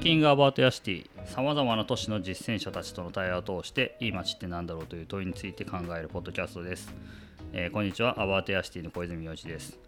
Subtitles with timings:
[0.00, 6.90] ーキングアバートヤシティさまざまな都市の実践者たちとの対話を通していい街って何だろうという問いについて考えるポッドキャストです、
[7.52, 9.78] えーこんにちはアバートヤシティの小泉洋一です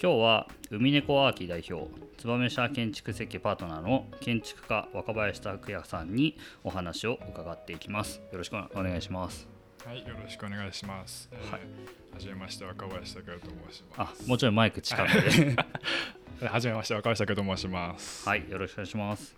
[0.00, 9.48] 今日は海猫アーキー代表燕社建築設計パートナーの建築家若林拓也さんにお話を伺っていきますよろしくお願いします
[9.86, 11.30] はい、よろしくお願いします。
[11.32, 11.60] えーはい
[12.12, 14.28] はじめまして、若林拓也と申しあます。
[14.28, 15.56] もちろんマイク近くで
[16.40, 18.28] えー はじめまして、若林拓也と申します。
[18.28, 19.37] はい、よろしくお願いします。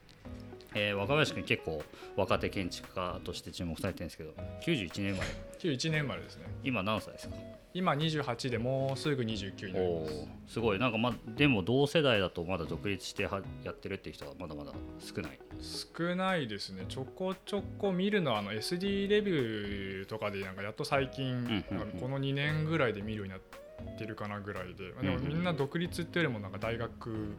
[0.75, 1.83] えー若林君結構
[2.17, 5.31] 若手建築家として注目されてるんですけど91年生まれ。
[5.59, 6.45] 91年生まれですね。
[6.65, 7.35] 今何歳ですか？
[7.73, 10.13] 今28でもうすぐ29になりおます。
[10.13, 10.79] ーすごい。
[10.79, 15.39] なんかまでも同世代だとまだ独立してはやってるっていう人はまだまだ少ない。
[15.61, 16.85] 少ないですね。
[16.89, 27.35] ちょこちょこ見るのはあの SD レビューとかでなんかやっと最近、うんうんうんこの2年ぐらいで見るようになってるかなぐらいで、うんうんみんな独立っていうよりもなんか大学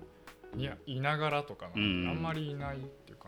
[0.56, 2.10] にいながらとかうんうん。
[2.10, 2.78] あんまりいない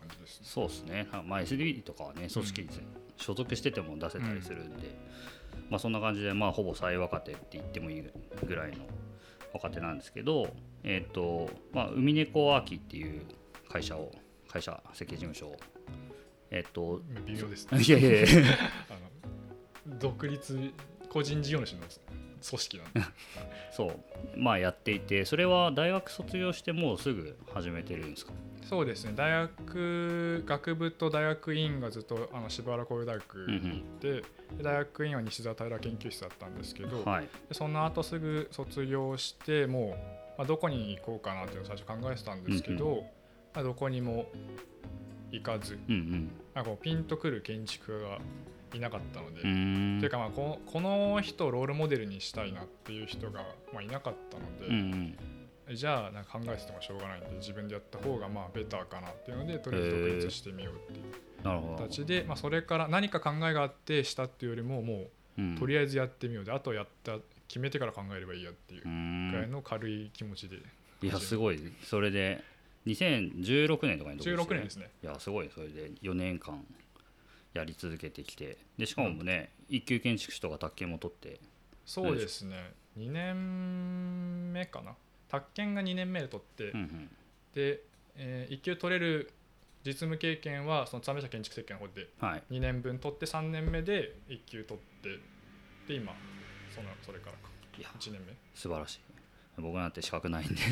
[0.03, 0.47] 感じですね。
[0.47, 2.69] そうですねあまあ SD とかはね組織に
[3.17, 4.95] 所属してても出せたりするんで、
[5.69, 8.03] まあそんな感じでまあほぼ最若手って言ってもいい
[8.45, 8.85] ぐらいの
[9.53, 10.47] 若手なんですけど
[10.83, 13.21] えっ、とまあ海猫アーキっていう
[13.69, 14.11] 会社を
[14.49, 15.57] 会社設計事務所を
[16.51, 17.81] えっ、と微妙ですね。
[17.81, 18.27] いやいやいや
[18.89, 20.71] あの独立
[21.09, 21.79] 個人事業主の
[22.47, 23.01] 組織なんで
[23.71, 23.99] そう。
[24.37, 28.33] まあやっていてそれは大学卒業してもうすぐ始めてるんですか？
[28.69, 29.13] そうですね。
[29.15, 33.99] 大学学部と大学院がずっとあの柴原工業大学うんうん。
[33.99, 34.21] で、
[34.57, 37.27] で大学院は西澤平研究室だったんですけど、はい。
[37.49, 39.97] でその後すぐ卒業しても
[40.35, 43.03] う、まあ、どこに行こうかなっていうのを最初考えてたんですけど、
[43.53, 44.25] まあ、どこにも
[45.31, 48.19] 行かずうんなんかこうピンとくる建築家が
[48.73, 53.43] いなかったので、というかまあこのこの人をロールモデルにしたいなっていう人が、
[53.73, 55.17] まあ、いなかったので、うん
[55.69, 55.75] うん。
[55.75, 65.05] じゃあなんか考えててもしょうがないんで自分でやった方がまあベターかなっていうのでとりあえず独立してみようっていう形で、まあ、それから何か考えがあってしたっていうよりもも
[65.37, 67.17] うとりあえずやってみようであとやった
[67.47, 68.87] 決めてから考えればいいやっていうぐ
[69.37, 70.57] らいんの軽い気持ちで。
[71.01, 71.59] いやすごい。
[71.83, 72.43] それで
[72.87, 74.89] 2016年とかに独立して16年ですね。
[75.03, 75.49] いやすごい。
[75.53, 76.65] それで4年間
[77.53, 78.57] やり続けてきて。
[78.77, 81.39] でしかもね、一級建築士とか宅建も取って。
[81.85, 82.73] そうですね。
[82.97, 84.95] 2年目かな。
[85.29, 87.09] 宅建が2年目で取って、うんうん。
[87.53, 87.81] で、
[88.15, 89.31] え1級取れる
[89.85, 92.43] 実務経験はその燕社建築設計の方ではい。
[92.51, 95.19] 2年分取って3年目で1級取って。
[95.87, 96.13] で今
[96.73, 97.49] そのそれからか。
[97.77, 98.33] いや1年目。
[98.55, 98.99] 素晴らしい。
[99.57, 100.55] 僕なんて資格ないんで。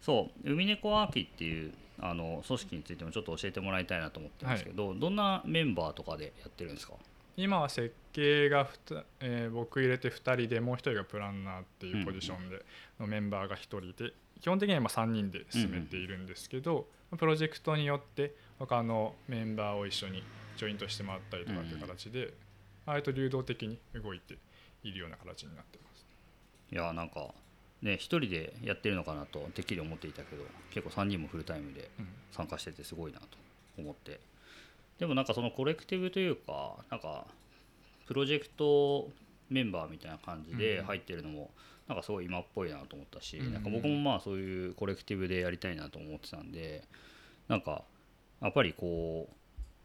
[0.00, 0.52] そう。
[0.52, 1.72] 海猫アーキっていう
[2.04, 6.94] あの組織についてもちょっと教えてもらいたいなと思ってるんですけど、どんなメンバーとかでやってるんですか？
[7.36, 12.64] 今は設計がふた、えー僕入れて2人でもう1人がプランナーっていうポジションで
[13.00, 16.86] のメンバーが1人で基本的には今3人で進めているんですけど、
[17.16, 20.22] プロジェクトによって他のメンバーを一緒に
[20.56, 22.34] ジョイントしてもらったりとかっていう形で、
[22.84, 24.36] 割と流動的に動いて
[24.82, 26.04] いるような形になってます。
[26.72, 27.28] いやなんか
[27.82, 32.08] ね一人でやってるのかなとてっきり思っていたけど結構3人もフルタイムでうん。
[32.30, 33.26] 参加しててすごいなと
[33.76, 34.18] 思って。
[34.98, 37.26] でもなんかそのコレクティブというかなんか
[38.06, 39.10] プロジェクト
[39.50, 40.84] メンバーみたいな感じでうん。
[40.86, 41.50] 入ってるのも
[41.88, 43.52] なんかすごい今っぽいなと思ったし、うん。
[43.52, 46.84] なんか僕もまあそういうコレクティブでやりたいなと思ってたんで
[47.48, 47.82] なんか
[48.40, 49.28] やっぱりこ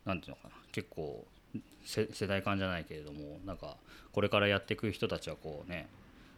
[0.05, 1.25] うなんていうのかな結構
[1.83, 3.75] せ世代間じゃないけれどもなんか
[4.11, 5.87] これからやっていく人たちはこうね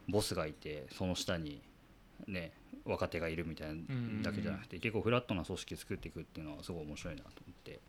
[0.09, 1.62] ボスがいてその下に
[2.28, 2.52] ね
[2.86, 3.75] 若手がいるみたいな
[4.24, 7.80] だけじゃなくて結構フラットな組織作っていくっていうのはすごい面白いなと思って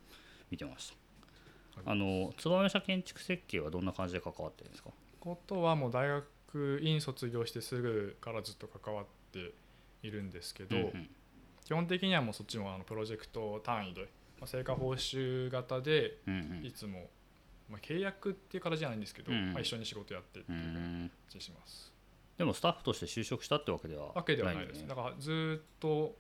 [0.51, 0.97] 見てました。
[1.87, 4.91] あの燕社建築設計はどんな感じで関わってるんですか？
[5.21, 9.53] ことはもう大学院卒業してすぐからずっと関わって
[10.03, 11.11] いるんですけど、うんうん。
[11.65, 14.03] 基本的にはもうそっちもあのプロジェクト単位で、
[14.41, 17.09] まあ、成果報酬型でうんいつも、
[17.71, 21.93] まあ、契約っていう形じゃないんですけど、うんまあ、一緒に仕事やってってういう感んじします。
[22.41, 25.03] でもスタッフとして就職したってわけではわけではないです、んだよね。
[25.03, 26.17] だからずっと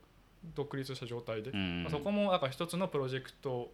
[0.54, 1.82] 独立した状態で、うん。
[1.84, 3.72] まあそこもだから一つのプロジェクト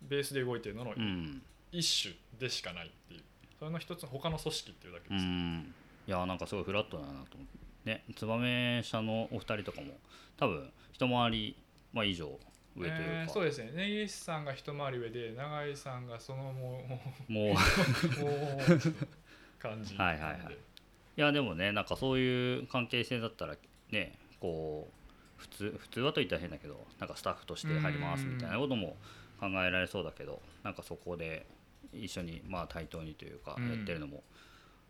[0.00, 1.42] ベースで動いてるののうん。
[1.70, 3.20] 一種でしかないっていう。
[3.58, 5.74] それの一つ他の組織っていうだけうです、ん。
[6.08, 7.90] いやなんかすごいフラットだなと思って。
[7.90, 9.98] ね燕社のお二人とかも
[10.38, 11.56] 多分一回り、
[11.92, 12.38] まあ、以上
[12.74, 13.72] 上というか、えーそうですね。
[13.74, 16.82] 根岸さんが一回り上で永井さんがそのも
[17.28, 17.44] う もう。
[17.44, 19.20] もう
[19.60, 20.69] 感じはいはいはい
[21.16, 23.56] いやでもねなんかそういう関係性だったら
[23.90, 28.96] ねこう普通普通はと言ったら変だけどなんかスタッフとして入りますみたいなことも
[29.40, 31.46] 考えられそうだけどなんかそこで
[31.92, 33.68] 一緒にまあ対等にというかうん。
[33.68, 34.22] やってるのも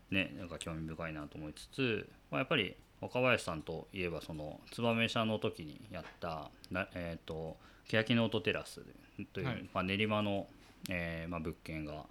[0.09, 7.57] ねなんか興味深いなと思いつつ、まあ、やっぱり若林さんといえばその燕社の時にやったな、えー、と
[7.87, 8.81] 欅の音テラス
[9.33, 9.69] という、はい。
[9.73, 10.47] まあ、練馬の、
[10.89, 12.05] えーまあ、物件が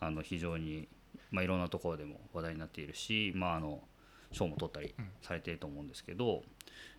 [0.00, 0.88] あの非常に、
[1.30, 3.82] まあ、いろんなところでも話題になっているし、まあ、あの
[4.32, 5.08] 賞も取ったりうん。
[5.22, 6.42] されていると思うんですけど、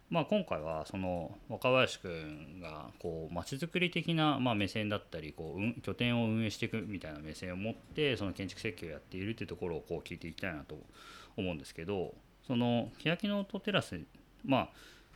[0.09, 10.77] まあ、今回はその若林くんがこう街づくり的なまあ目線だったりこううん拠点を運営していくみたいな目線を持ってその建築設計をやっているっていうところをこう聞いていきたいなと
[11.35, 12.13] 思うんですけど
[12.45, 13.99] その欅の音テラス
[14.45, 14.69] ま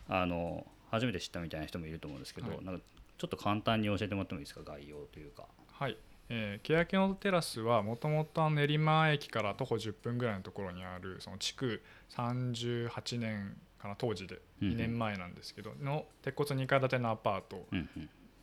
[0.09, 2.65] ああの初めて知ったみたいな人もいると思うんですけど、はい。
[2.65, 2.83] なんか
[3.17, 4.61] ちょっと簡単に教えてもらってもいいですか？
[4.63, 5.45] 概要というか。
[5.71, 5.95] はい、
[6.33, 11.81] えー、欅のテラスはもともと練馬駅から徒歩10分ぐらいのところにあるその築
[12.15, 14.73] 38年かな当時でうんうん。
[14.75, 17.65] 2年前なんですけどの鉄骨2階建てのアパート。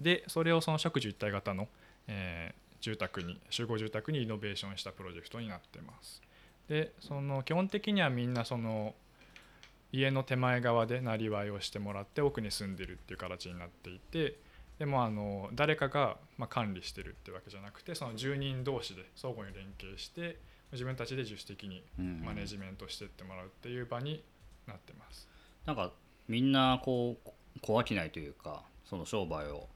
[0.00, 1.66] でそれをその植樹一体型の、
[2.06, 6.22] えー住宅に集合住宅にリノベーションしたプロジェクトになってます。
[6.68, 8.94] でその基本的にはみんなその
[9.90, 14.36] 家の手前側でなりわいをしてもらって奥に住んでるっていう形になっていて
[14.78, 20.38] でもあの誰かがまあ管理してるってわけじゃなくてその住人同士で相互に連携して
[20.72, 22.22] 自分たちで自主的にうん。
[22.24, 24.22] マネジメントしてってもらうっていう場に
[24.66, 25.28] なってます。
[25.66, 25.92] なんか
[26.28, 27.30] みんなこう
[27.60, 29.66] 小商いというかその商売を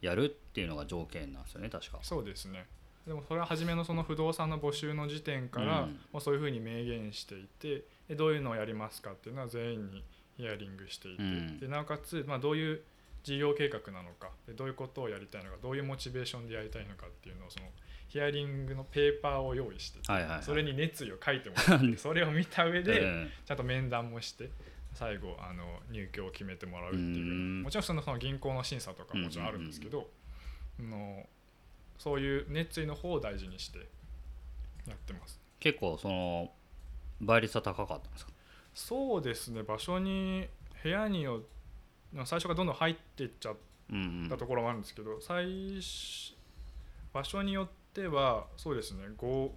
[0.00, 1.98] やるっていうのが条件なんですよね確か。
[2.02, 2.66] そうですね。
[3.06, 5.98] でもそれは初めのその不動産の募集の時点から、うん。
[6.12, 10.04] もうそういうふうに明言していてでどういうのをやりますかっていうのは全員に
[10.36, 11.60] ヒアリングしていて、うん。
[11.60, 12.82] でなおかつ、まあ、どういう
[13.26, 17.66] 事業計画なのかでどういうことをやりたいのかどういうモチベーションでやりたいのかっていうのをその
[18.06, 20.42] ヒアリングのペーパーを用意してて、はいはいはい。
[20.44, 24.48] それに熱意を書いてもらってそれを見た上で、うんちゃんと面談もして
[24.94, 27.62] 最後あの入居を決めてもらうっていううん。
[27.64, 30.08] もちろんそのその銀行の審査とかももちろんあるんですけど、
[30.78, 31.26] あの
[31.98, 33.80] そういう熱意の方を大事にして
[34.86, 35.40] やってます。
[35.58, 36.52] 結構その
[37.20, 38.30] 倍率は高かったんですか？
[38.72, 39.64] そうですね。
[39.64, 40.46] 場所に
[40.80, 41.40] 部屋によ
[42.24, 43.56] 最初からどんどん入っていっちゃっ
[43.90, 44.28] うんうん。
[44.28, 46.34] たところもあるんですけど、最初
[47.12, 49.50] 場所によってはそうですね 5,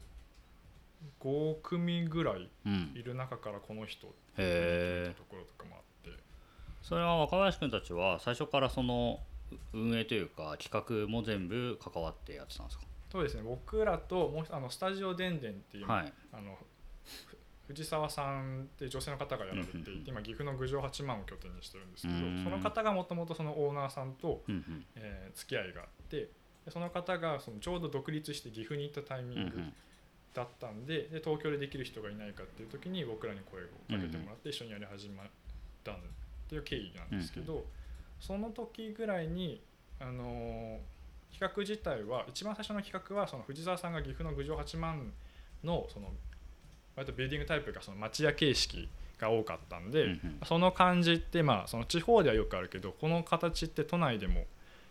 [1.22, 2.92] 5組ぐらいうん。
[2.96, 6.18] いる中からこの人っていうところとかもあって。
[6.82, 9.20] それは若林君たちは最初からその
[9.74, 12.84] 運営というか企画も全部関わってやってたんですか？
[13.12, 16.14] そうですね僕らともう一あのスタジオでんでんっていう、はい。
[16.32, 16.56] あの
[17.28, 17.36] ふ
[17.70, 24.42] 藤沢さんって女性の方がやられていて、今岐阜の郡上八幡を拠点にしてるんですけどうんその方がもともとそのオーナーさんと、
[24.96, 26.30] えー付き合いがあって
[26.66, 29.62] でその方がそのちょうど独立して岐阜に行ったタイミング
[30.34, 35.28] だったんで,、で東京でできる人がいないかっていう時に僕らに声をかけてもらって一緒にやり始まっ
[35.84, 35.96] たっ
[36.50, 37.66] ていう経緯なんですけど、
[38.20, 39.62] その時ぐらいに、
[40.00, 40.78] あのー
[41.32, 45.14] 企画自体は一番最初の企画はその藤沢さんが岐阜の郡上八幡
[45.64, 46.12] のその
[47.00, 50.40] 割とビルディングタイプがその町屋形式が多かったんで、うんうん。
[50.46, 54.46] その感じってまあその地方ではよくあるけどこの形って都内でも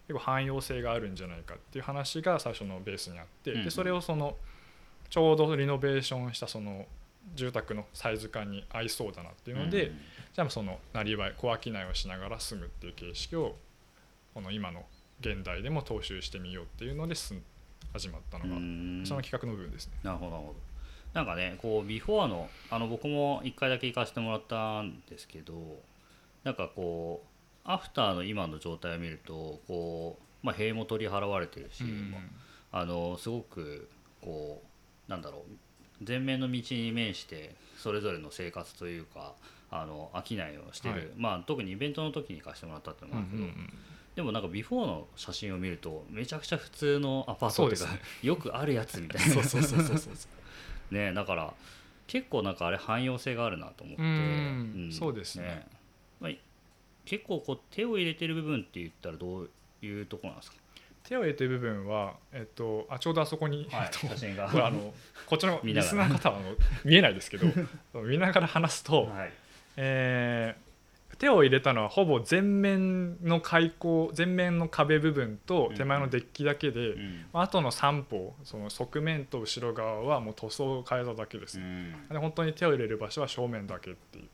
[0.07, 3.65] 結構汎用性があるんじゃないかっていう話が最初のベースにあって、うんうん。
[3.65, 4.37] でそれをその
[5.11, 6.87] ちょうどリノベーションしたその
[7.35, 10.01] 住宅のサイズ感に合いそうだなっていうので、うんうん。
[10.35, 13.57] じゃあそのなりわい小商いをしながら住むっていう形式を
[14.33, 14.87] この今の
[15.21, 17.35] 現代でも踏襲してみようっていうのです
[17.93, 19.03] 始まったのが、うん。
[19.05, 19.95] その企画の部分ですね。
[20.03, 20.55] なるほど
[21.19, 25.53] なんかねこうビフォーのあの僕も1回だけ行かせてもらったんですけど
[26.45, 32.19] なんかこうアフターの今の状態を見るとこう、まあ、塀も取り払われてるし、ま
[32.71, 33.89] ああのすごく
[34.23, 34.63] こ
[35.09, 39.33] うなんだろう前面の道に面してそれぞれの生活というか
[39.73, 41.09] あの商いをしてる、はい。
[41.17, 43.51] まあ、特にイベントの時に行かせてもらったっていうのもあるけど、
[44.15, 47.89] でもなんかビフォーの写真を見るとめちゃくちゃ普通のアパートっていうか
[48.23, 49.35] よくあるやつみたいな。
[49.35, 50.15] そうそうそうそうそう
[50.91, 51.55] ねだから
[52.07, 54.91] 結構なんかあれ汎用性があるなと思って、うん。
[54.91, 55.67] そうですね。
[56.21, 56.33] まあ、
[57.05, 59.51] 結構こう手を入れてる部分って言ったらどう
[59.83, 60.57] いうところなんですか、
[61.05, 64.51] 手を入れてる部分は、えっと、あちょうどあそこに、はいえっと写真が。
[64.67, 64.95] あの
[65.27, 66.41] こっちの リスナーの方は
[66.85, 67.47] 見えないですけど
[68.03, 69.33] 見ながら話すと、はい。
[69.77, 70.68] えー
[71.19, 77.25] 手を入れたのはほぼ全面の開口全面の壁部分と手前のデッキだけで、うん。
[77.33, 81.93] あとの3歩その側面と後ろ側はもう塗装を変えただけです、うん。
[82.09, 84.29] で本当に手を入れる場所は正面だけっていう。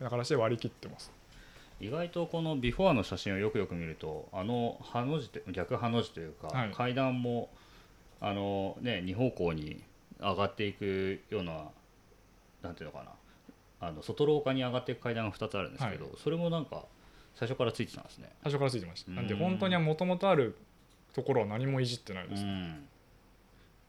[0.00, 1.12] 形で割り切ってます。
[1.80, 6.70] 意外とこのビフォーの写真をよくよく見るとあのハの字と逆ハの字というか、はい。
[6.70, 7.50] 階段も
[8.20, 9.82] あのね二方向に
[10.20, 11.64] 上がっていくような
[12.62, 13.10] なんていうのかな
[13.86, 16.84] あの外廊下に上がっていく階段が2つあるんですけど、それもなんか
[17.34, 18.30] 最初からついてたんですね。
[18.42, 19.10] 最初からついてました。
[19.12, 20.56] なんでうん本当にもともとある
[21.12, 22.86] ところは何もいじってないです、うん。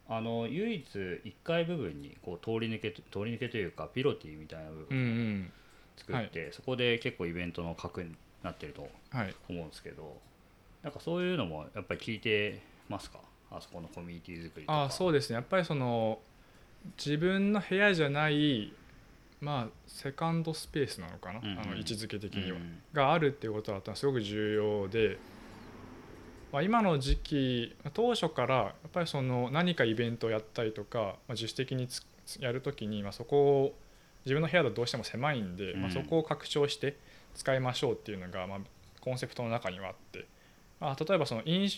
[0.10, 5.52] あの唯一1階部分にこう通り抜け通り抜けというかピロティみたいな部うんう分ん
[5.98, 9.36] 作って、そこで結構イベントの核になってるとはい。
[9.50, 10.16] 思うんですけど
[10.84, 13.20] なんかそういうのもやっぱり聞いてますか？
[13.50, 14.84] あそこのコミュニティ作りとか。
[14.84, 15.36] あそうですね。
[15.36, 16.20] やっぱりその
[16.98, 18.72] 自分の部屋じゃない
[19.40, 21.60] まあセカンドスペースなのかな、うんうん。
[21.60, 25.20] あの位置づけ的には、うんがあるっていうことはすごく重要で、
[26.52, 32.06] まあ、今の時期当初からやっぱりその何かイベントをやったりとか、まあ、自主的につ
[32.40, 33.76] やるときに、まあ、そこを
[34.26, 36.98] 自分の部屋だとどうしても狭いんで、まあ、うんそこを拡張して
[37.36, 38.60] 使いましょうっていうのが、まあ、
[39.02, 40.26] コンセプトの中にはあって、
[40.80, 41.70] まあ、例えばその飲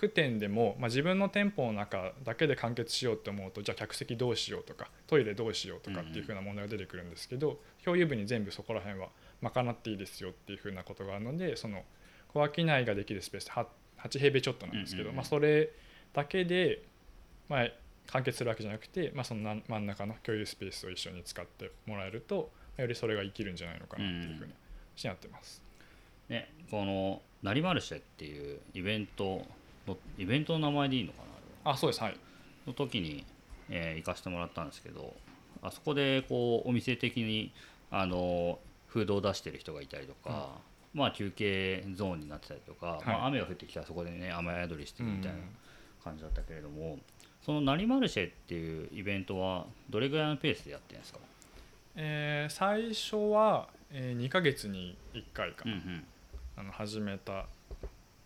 [0.00, 9.08] 食店でも、まあ、自分の店舗の中だけで完結しようって思うとじゃあ客席どうしようとかトイレどうしようとかっていうふうな問題が出てくるんですけど、共有部に全部そこら辺は
[9.42, 11.82] 賄っていいですよっていうふうなことがあるのでその
[12.28, 13.66] 小商いができるスペースは
[13.98, 15.70] 8平米ちょっとなんですけど、うんうんうんまあ、それ
[16.14, 16.82] だけで、
[17.48, 17.68] まあ、
[18.06, 24.54] 完結するわけじゃなくて、まあ、そのな真ん中の共有スペースを一緒に使ってもらえるとよりそれが生きるんじゃないのかなっていうふうに
[24.96, 25.62] しなってます。
[26.30, 29.46] ねこの「なりマルシェ」っていうイベントの
[30.18, 31.18] イベントの名前でいいのか
[31.64, 32.16] なあそうですはい。
[32.66, 33.24] の時に、
[33.68, 35.14] えー行かせてもらったんですけど
[35.62, 37.52] あそこでこうお店的に
[37.90, 40.48] あのフードを出してる人がいたりとか、
[40.94, 45.38] まあ休憩ゾーンになってたりとか、まあ、雨が降ってきたらそこでね雨宿りしてるみたいな
[46.02, 46.98] 感じだったけれども、
[47.44, 51.18] その「なりマルシェ」っていうイベントはどれぐらいのペースでやってるんですか、
[51.94, 56.04] えー最初は、え2ヶ月に1回かな、うんうん。
[56.56, 57.46] あの始めた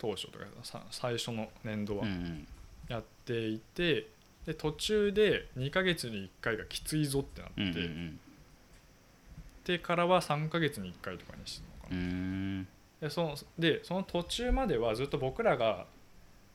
[0.05, 2.07] 当初とかさ最初の年度は。
[2.87, 4.09] やっていて、
[4.45, 7.91] で途中で2ヶ月に1回がきついぞってなって、
[9.65, 12.67] でからは3ヶ月に1回とかにしてるのかうな、ん。
[13.01, 15.87] でそのでその途中まではずっと僕らが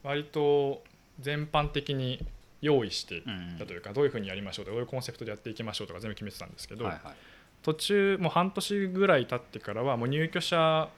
[0.03, 0.84] 割と
[1.20, 2.24] 全般的に
[2.62, 6.88] 用意してうんたというか、どういうふうにやりましょうとかどういうコンセプトでやっていきましょうとか全部決めてたんですけど、
[7.63, 10.89] 途中もう半年ぐらい経ってからはもう入居者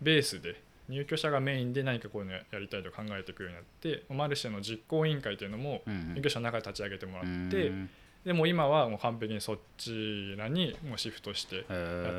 [0.00, 0.58] ベースで
[0.92, 6.14] 入居者がメインで何かこういうのやりたいと考えていくようになってマルシェの実行委員会というのもうんうん。
[6.14, 7.32] 入居者の中で立ち上げてもらうって
[7.68, 7.90] ん
[8.24, 11.64] でもう今はもう完璧にそっちらにもうシフトしてやっ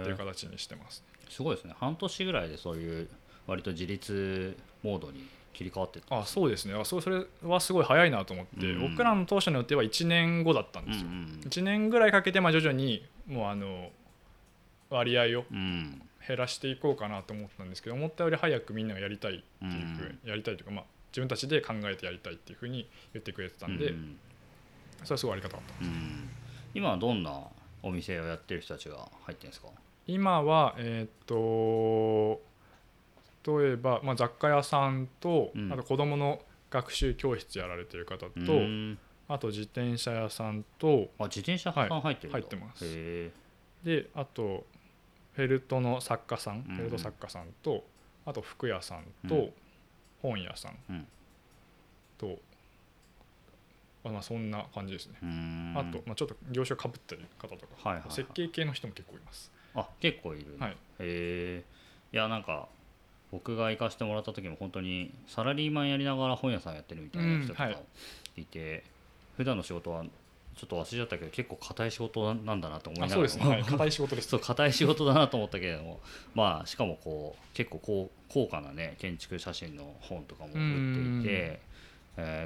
[0.03, 1.03] てる形にしてます。
[1.29, 1.73] すごいですね。
[1.79, 3.07] 半年ぐらいでそういう
[3.47, 6.73] 割と自立モードに切り替わってあそうですね。
[6.73, 8.91] あそれはすごい早いなと思って、うん。
[8.91, 13.89] 僕らの当初の予定は1年後だったんですよ、うん1年ぐらいかけてまあ徐々にもうあの
[14.89, 20.29] 割合をうんうん減らしていこうかなと思ったんですけど思ったより早くみんながやりたいっていうふうに、うん。
[20.29, 24.17] やりたいというか、まあ、自分たちで考えてやりたいっていうふうに言ってくれてたんで、うん。
[25.03, 25.85] それはすごいありがたかった。
[25.85, 26.29] うん。
[26.73, 27.39] 今はどんな
[27.81, 29.67] お店をやってる人たちが入ってるんですか？
[30.07, 32.41] 今はえーっと
[33.59, 35.73] 例えば、まあ、雑貨屋さんと、うん。
[35.73, 38.97] あと子どもの学習教室やられてる方と、うん。
[39.27, 42.39] あと自転車屋さんとあ自転車さん入ってるんだ。
[42.39, 42.85] 入ってます。
[42.85, 43.31] へ
[43.83, 44.65] であと
[45.33, 46.75] フェルトの作家さん、うん。
[46.75, 47.83] フェルト作家さんと
[48.25, 49.53] あと服屋さんと、うん。
[50.21, 51.07] 本屋さんうん。
[52.17, 52.39] と、
[54.05, 55.15] あまあ、そんな感じですね、
[55.75, 58.11] あと、まあ、ちょっと業種かぶってる方とか、はいはいはい。
[58.11, 59.51] 設計系の人も結構います。
[59.75, 60.51] あ結構いる。
[60.51, 60.71] ねはい。
[60.71, 61.63] へえ
[62.13, 62.67] いやなんか
[63.31, 67.77] 僕が行かせてもらった時も本当にサラリーマンやりながら本屋さんやってるみたいな人とかうんは
[68.37, 68.41] い。
[68.41, 68.83] いて、
[69.35, 70.05] 普段の仕事は
[70.55, 75.99] ちょっと忘れちゃったけど結構硬い仕事なんだなと思いながらあそうですね、はい、硬い仕事ですそう硬い仕事だなと思ったけれども
[76.35, 81.73] まあしかもこう結構こう高価なね建築写真の本とかも売っていて、えー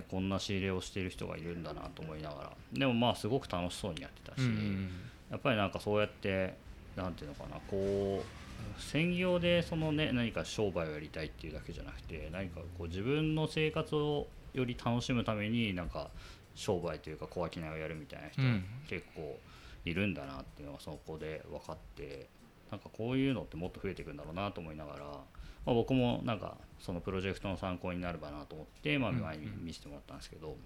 [0.09, 2.51] こんな仕入れをしている人がいるんだなと思いながら。
[2.71, 4.89] でもまあすごく楽しそうにやってたし、うん。
[5.29, 6.55] やっぱりなんかそうやって
[6.95, 16.09] なんていうのかなこう専業でそのね何か商売をやりたいっていうだけじゃなくて何かこう自分の生活をより楽しむためになんか
[16.57, 18.65] 商売というか小商いをやるみたいな人、うん。
[18.89, 19.39] 結構
[19.85, 22.27] いるんだなっていうのがそこで分かって
[22.71, 29.21] なんかこういうのってもっと増えていくんだろうなと思いながら、まあ、僕もなんかそのプロジェクトの参考になればなと思って、まあ、うん。
[29.21, 30.57] 前に見せてもらったんですけど、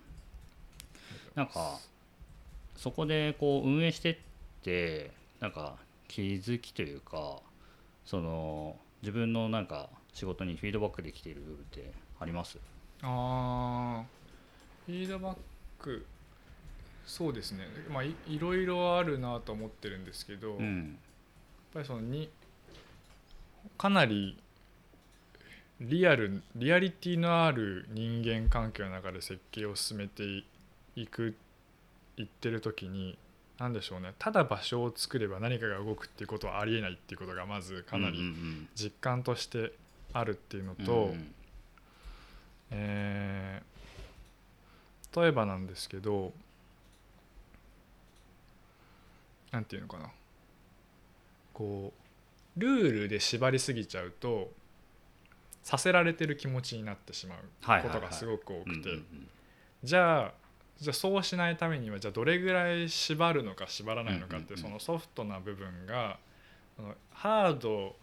[1.36, 1.78] なんか
[2.78, 4.18] そこでこう運営してっ
[4.64, 5.76] てなんか
[6.08, 7.40] 気づきというか
[8.06, 12.58] その自分のなんか仕事にフィードバックできている部分ってあります？
[13.02, 14.04] あー。
[14.88, 15.38] フィードバッ
[15.82, 16.06] ク
[17.06, 17.66] そうですね。
[17.90, 20.98] まあいいろいろあるなと思ってるんですけど、やっうん
[21.74, 22.30] ぱりそのに
[23.78, 24.38] かなり
[25.80, 30.44] リアルリアリティのある人間関係の中で設計を進めて
[30.96, 31.36] いく
[32.18, 33.18] いってる時に
[33.58, 34.14] 何でしょうね。
[34.20, 39.74] ただ場所を作れば何かが動くっていうことはありえないっていうことがまずかなりん実感として
[40.14, 41.34] あるっていうのうんと、うん。
[42.72, 43.71] えー
[45.15, 46.32] 例えばなんですけど
[49.51, 50.10] なんていうのかな。
[51.53, 51.94] こ
[52.58, 54.51] うルールで縛りすぎちゃうと
[55.63, 58.89] させられてる気持ちになってしまうことがすごく多くて。
[59.84, 60.34] じゃあ
[60.80, 66.18] じゃあそうしないためにはじゃあどれぐらい縛るのか縛らないのかってそのソフトな部分が
[67.12, 67.96] ハード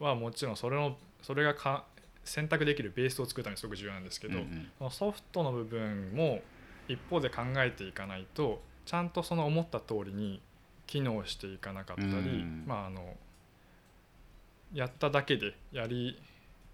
[0.00, 1.84] はもちろんそれのそれがか
[2.28, 4.38] 選択できるベースを作るためにすごく重要なんですけど、
[4.78, 6.40] そのソフトの部分も
[6.88, 10.40] 一方で考えていかないとちゃんとその思った通りに
[10.86, 13.16] 機能していかなかったり、まああの
[14.72, 16.20] やっただけでやり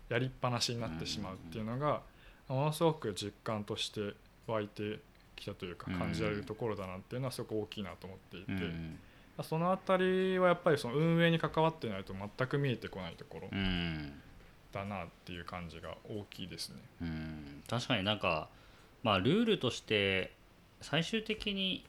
[0.08, 2.02] やりっぱなしになってしまうっていうのが
[2.49, 4.14] ものすごく実感として
[4.46, 5.00] 湧いて
[5.37, 8.52] きたというか感じられるところだなっていうのはすごく大きいなと思っていて、
[9.42, 13.49] その辺りはやっぱりその運営に関わってないと全く見えてこないところ
[14.74, 16.76] だなっていう感じが大きいですね。
[17.02, 18.48] うん確かになんか
[19.02, 20.32] まあルールとして
[20.80, 21.84] 最終的に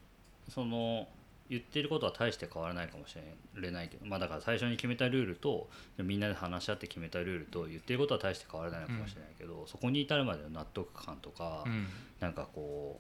[0.50, 1.08] その
[1.50, 3.16] 言ってることは大して変わらないかもし
[3.56, 11.88] れないけどまあだから最初に決めたルールとみんなで話し合って決めたルールと言ってることは大して変わらないのかもしれないけど、うん、そこに至るまでの納得感とか、うん、
[12.20, 13.00] なんかこ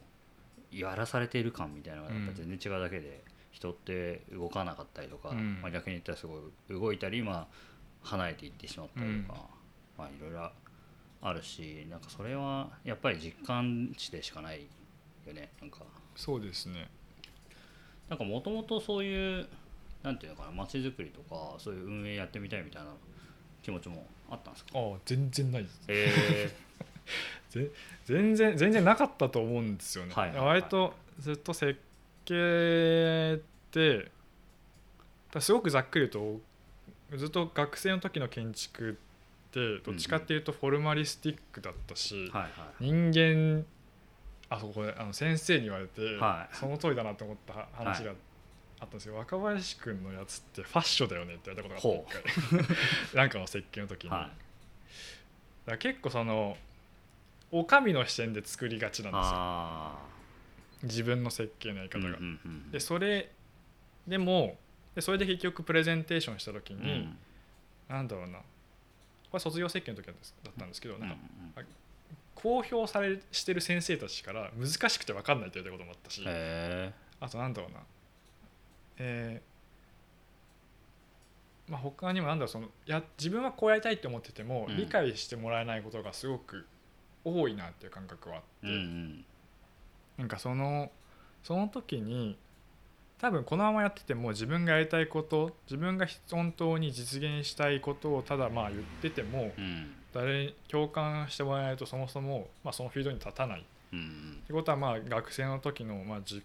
[0.71, 3.23] うやらされている感みたいなのがやっぱ全然違うだけで、
[3.55, 7.47] 人って動かなかったりとか、うん、まあ、逆に言ったらすごい動いたり、まあ、
[8.03, 9.39] 離れていってしまったりとか、
[9.97, 10.51] まあいろいろ
[11.21, 14.67] あるしなんかそれはやっぱり実感値でしかない
[15.25, 15.79] よねなんか。
[16.15, 16.87] そうですね。
[18.09, 19.47] なんかもともとそういう
[20.03, 22.89] なんていうのかな街づくりとかそういう運営やってみたいみたいな
[23.63, 24.71] 気持ちもあったんですか？
[24.75, 27.71] ああ全然ないです、えー、
[28.05, 31.79] 全然全然なかったと思うんですよね、はいはいはい、割とずっと設
[32.25, 33.39] 計っ
[33.71, 34.11] て
[35.39, 36.39] すごくざっくりと
[37.15, 38.99] ずっと学生の時の建築
[39.55, 42.31] ってどっちかっていうとフォルマリスティックだったし、
[42.79, 43.65] 人間
[44.50, 48.17] あそこであの先生に言われて、はい、その通りだなと思った話があっ
[48.79, 52.75] たんですけど、はい、若林君のやつってファッションだよねって言われたことがあった一回
[53.15, 54.29] なんかの設計の時に、は
[55.68, 56.57] い、だ結構その
[57.51, 60.15] お上の視点で作りがちなんですよ。
[60.83, 62.18] 自分の設計のやり方が。
[62.72, 63.31] でそれ
[64.07, 64.57] でも
[64.94, 66.91] でそれで結局プレゼンテーションした時に、
[67.89, 68.39] うん、なんだろうな
[69.35, 71.15] これ卒業設計の時だったんですけど、なんか、
[72.35, 77.79] 公表されしてる先生たちから難しくて分かんないっていうこともあったしあとなんだろうな。
[78.98, 86.65] えー、まあ他にもなんだろうそのや自分はこうやりたいって思ってても、理解してもらえないことがすごく
[87.25, 88.69] 多いなっていう感覚はあって、う
[90.17, 90.91] なんかその
[91.43, 92.37] その時に
[93.19, 99.53] 多分このままやってても自分がやりたいこと自分が本当に実現したいことをただまあ言ってても、
[100.13, 106.43] 誰に共感してもらえないとそもそも、まあ、そのフィードに立たない、うん、ってことはまあ学生の時のまあ実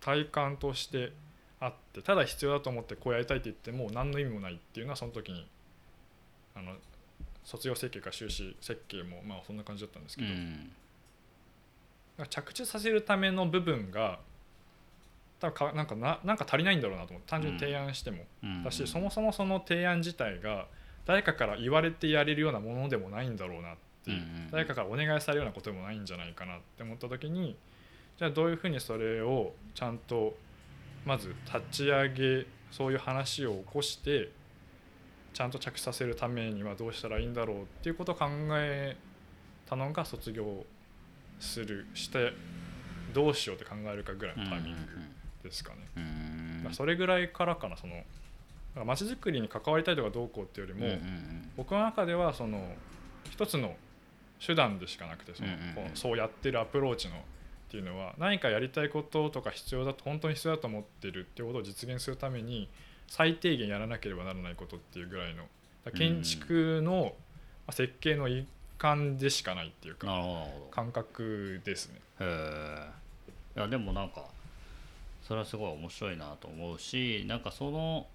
[0.00, 1.12] 体感として
[1.58, 5.46] あってただ必要だと思ってこうやりたいって言っても何の意味もないっていうのはその時に
[6.54, 6.72] あの
[7.44, 10.70] 卒業設計か修士設計もまあそんな感じだったんですけど、うん、
[12.28, 14.18] 着地させるための部分が
[15.40, 20.66] 多分かなんかななんか足りないんだろうなと思って単純に提案しても、うん、だしそもそもその提案自体が
[21.04, 27.56] 誰かから言われてやれるようなものでもないんだろうなっていう、誰かからお願いされるようなことでもないんじゃないかなって思った時に
[28.18, 30.36] じゃあどういうふうにそれをちゃんと
[31.04, 34.30] まず立ち上げそういう話を起こして
[35.32, 38.96] ちゃんと着させるためにはどうしたらいいんだろうっていうことを考え
[39.68, 40.64] たのが卒業
[41.38, 42.32] するして
[43.12, 44.80] どうしようって考えるかぐらいのタイミング
[45.46, 46.72] ですかね。
[46.72, 48.02] それぐらいからかなその
[48.84, 50.98] まちづくりに関わりたいとかどうこうっていうよりも、
[51.56, 52.74] 僕の中ではその
[53.30, 53.74] 一つの
[54.44, 57.18] 手段でしかなくてその、うんうそうやってるアプローチのっ
[57.70, 62.68] ていうのは何かやりたいこととか必要だと本当に必要だと思ってるっていうことを実現するために
[63.08, 65.44] 最低限やらなければならないことっていうぐらいの
[65.92, 67.14] 建築の
[67.70, 68.46] 設計の一
[68.78, 70.08] 環でしかないっていうか
[70.70, 72.00] 感覚ですね。
[72.20, 72.88] へ
[73.56, 74.26] いやでもなんか
[75.26, 78.06] それはすごい面白いなと思うしなんかその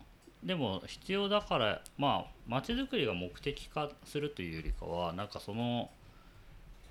[0.43, 5.89] でも必要だからまあ街づくりが目的化するというよりかはなんかその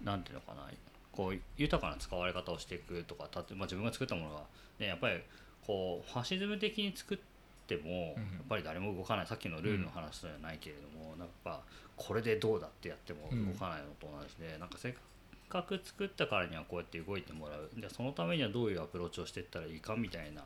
[0.04, 0.68] 何て言うのかな
[1.12, 4.40] こう豊かな使われ方をしていくとかたまあ、自分が作ったものが、
[4.78, 5.20] ね、やっぱり
[5.66, 7.18] こうファシズム的に作っ
[7.66, 8.14] てもやっ
[8.48, 11.60] ぱり誰も動かないさっきのルールの話じゃないけれども、なんか
[11.96, 15.02] これでどうだってやっても動かないのと同じで、なんかせっかく
[15.50, 17.70] 作ったからにはこうやって動いてもらう。
[17.76, 20.44] じゃそのためにはどういうアプローチをしていったらいいかみたいな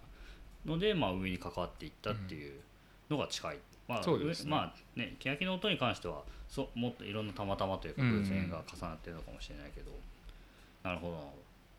[0.65, 2.61] ので、まあ、上に関わっていったっていう。
[3.11, 3.59] のが近い。
[3.87, 10.03] まあ、そうね、まあね、欅の音に関してはそもっといろんなたまたまというか偶然が重なってるのかもしれないけど、うんうん、
[10.85, 11.33] なるほど。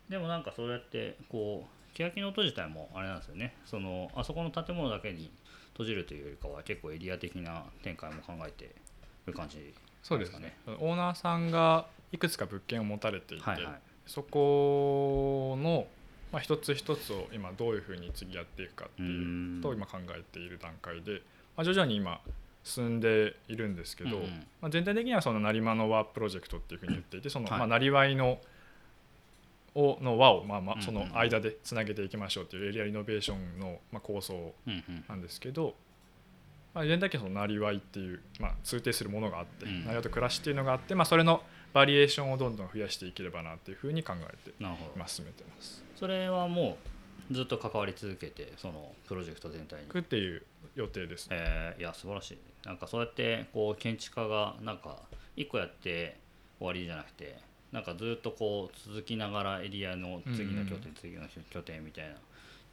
[0.08, 3.56] でもなんかそうやってこう欅の音自体もあれなんですよね。
[3.64, 5.30] そのあそこの建物だけに
[5.72, 8.72] 閉じるというよりかは結構エリア的な展開も考えて
[9.26, 10.56] る感じそうですね。
[10.78, 11.86] オーナーさんが
[12.16, 13.74] いくつか物件を持たれていて、はいはい。
[14.06, 15.86] そこの、
[16.32, 19.76] まあ、一つ一つを今どういうふうに次やっていくかっていうとうん。
[19.76, 21.22] 今考えている段階で、
[21.56, 22.20] まあ、徐々に今
[22.64, 24.30] 進んでいるんですけど、うんうん。
[24.60, 27.58] まあ、全体的にはその成間の輪プロジェクトっていうふうに言っていてその、はい。
[27.58, 28.38] まあ、なりわいの
[29.74, 34.54] をの輪をまあまあその間でつなげていきましょうというエリアリノベーションのまあ構想
[35.06, 35.74] なんですけど、
[36.76, 39.84] まあ、全体的にそのなりわいっていう、まあ、通底するものがあって、うん。
[39.84, 41.42] なりわいと暮らしっていうのがあって、まあ、それの
[41.76, 44.54] バリエーションをどんどん増やしていければなっていうふうに考えて
[45.06, 45.84] 進めてます。
[45.94, 46.78] それはも
[47.30, 49.84] うずっと関わり続けてそのプロジェクト全体に？
[49.84, 50.42] いくっていう
[50.74, 51.36] 予定ですね。
[51.38, 52.38] えーいや素晴らしい。
[52.64, 54.96] なんかそうやってこう建築家がなんか
[55.36, 56.16] 一個やって
[56.58, 57.36] 終わりじゃなくて
[57.72, 62.14] なんかずっとこう続きながらエリアの次の拠点、次の拠点みたいな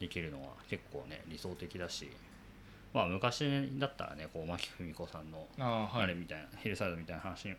[0.00, 2.10] できるのは結構ね理想的だし。
[2.94, 3.44] まあ昔
[3.78, 7.54] だったらねこう牧文子さんのあれみたいな、ヒルサイドみたいな話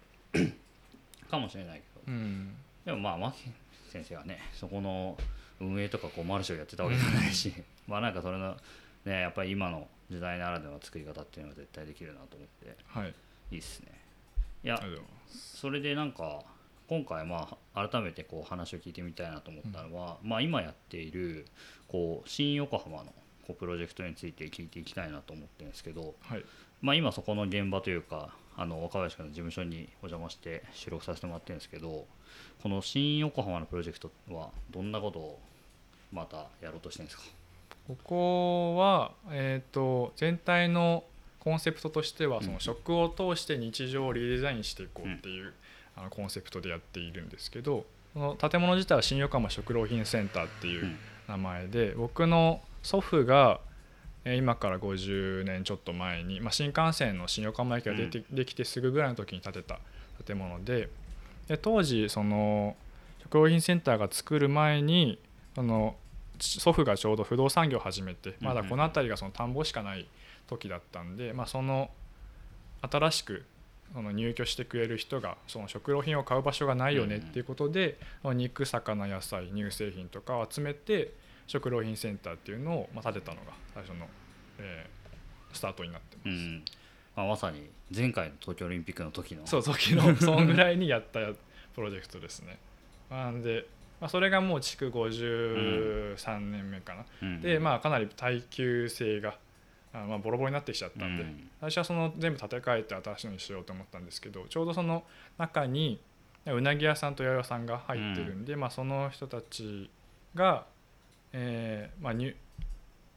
[1.29, 2.13] かもしれないけど。
[2.13, 2.55] うん。
[2.85, 3.37] でもまあ牧
[3.91, 5.17] 先生はねそこの
[5.59, 7.53] 運営とかこうマルシェをやってたわけじゃないし
[7.87, 8.55] まあなんかそれの
[9.05, 12.77] ねやっぱり今の時代ならではの作り方っていうのは絶対できるなと思って。
[12.87, 13.13] はい、
[13.51, 13.87] いいっすね。
[14.63, 14.79] いや。
[15.27, 16.43] それでなんか
[16.87, 21.45] 今回まあ改めてこう話を聞いてみたいなと思ったのは、まあ今やっている
[21.87, 23.05] こう新横浜の
[23.47, 26.45] こうプロジェクトについて聞いていきたいなと思ってるんですけど、はい、
[26.81, 32.05] まあ、今そこの現場というかあの若林君の事務所にお邪魔して収録させてもらってるんですけど
[32.63, 35.39] この新横浜のプロジェクトはどんなことを
[36.13, 37.23] またやろうとしてるんですか？
[37.87, 41.03] ここは、えー、と全体の
[41.39, 42.43] コンセプトとしてはうん。
[42.43, 45.53] その食を通して日常をリデザインしていこうっていう、
[45.95, 50.97] あのコンセプトでやっているんですけどこの建物自体は新横浜食料品センターっていううん。
[51.27, 53.74] 名前で、僕の祖父がえー
[54.25, 59.79] 今から50年ちょっと前に、まあ、新幹線の新横浜駅が出て、できてすぐぐらいの時に建てた
[60.25, 60.89] 建物で
[61.47, 62.75] で当時その
[63.21, 65.19] 食料品センターが作る前に
[65.53, 65.95] その
[66.39, 70.07] 祖父がちょうど不動産業を始めてまだこの辺りがその田んぼしかない
[70.47, 71.91] 時だったんで、まあ、その
[72.81, 73.45] 新しく
[73.93, 81.13] その入居してくれる人がその食料品を買う場所がないよねっていうことで、肉魚野菜乳製品とかを集めて
[81.47, 84.07] 食料品センターっていうのをまあ建てたのが最初の、
[84.59, 85.05] えー
[85.55, 86.27] スタートになってます。
[86.27, 86.63] うん
[87.15, 91.19] まあ、まさに前回の東京オリンピックの時のそう時の そんぐらいにやった
[91.73, 92.59] プロジェクトですね。
[93.09, 93.65] なんで、
[94.01, 97.05] まあ、それがもう築53年目かな。
[97.21, 99.37] うんでまあかなり耐久性が
[99.93, 105.05] あまあボロボロになってきちゃったんで、うん最初はその全部建て替えて新しいのにしようと思ったんですけどちょうどその
[105.37, 105.99] 中に
[106.45, 109.89] うなぎ屋さんと八百屋さんが入ってるんで、まあ、その人たち
[110.35, 110.67] が、
[111.37, 112.33] えーまあ、に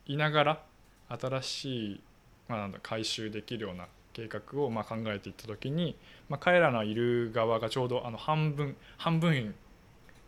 [0.06, 0.62] いながら
[1.08, 2.00] 新しい、
[2.48, 5.96] まあ、なんだ回収できるような計画をまあ考えていった時に、
[6.28, 9.54] まあ、彼らのいる側がちょうどあの半分半分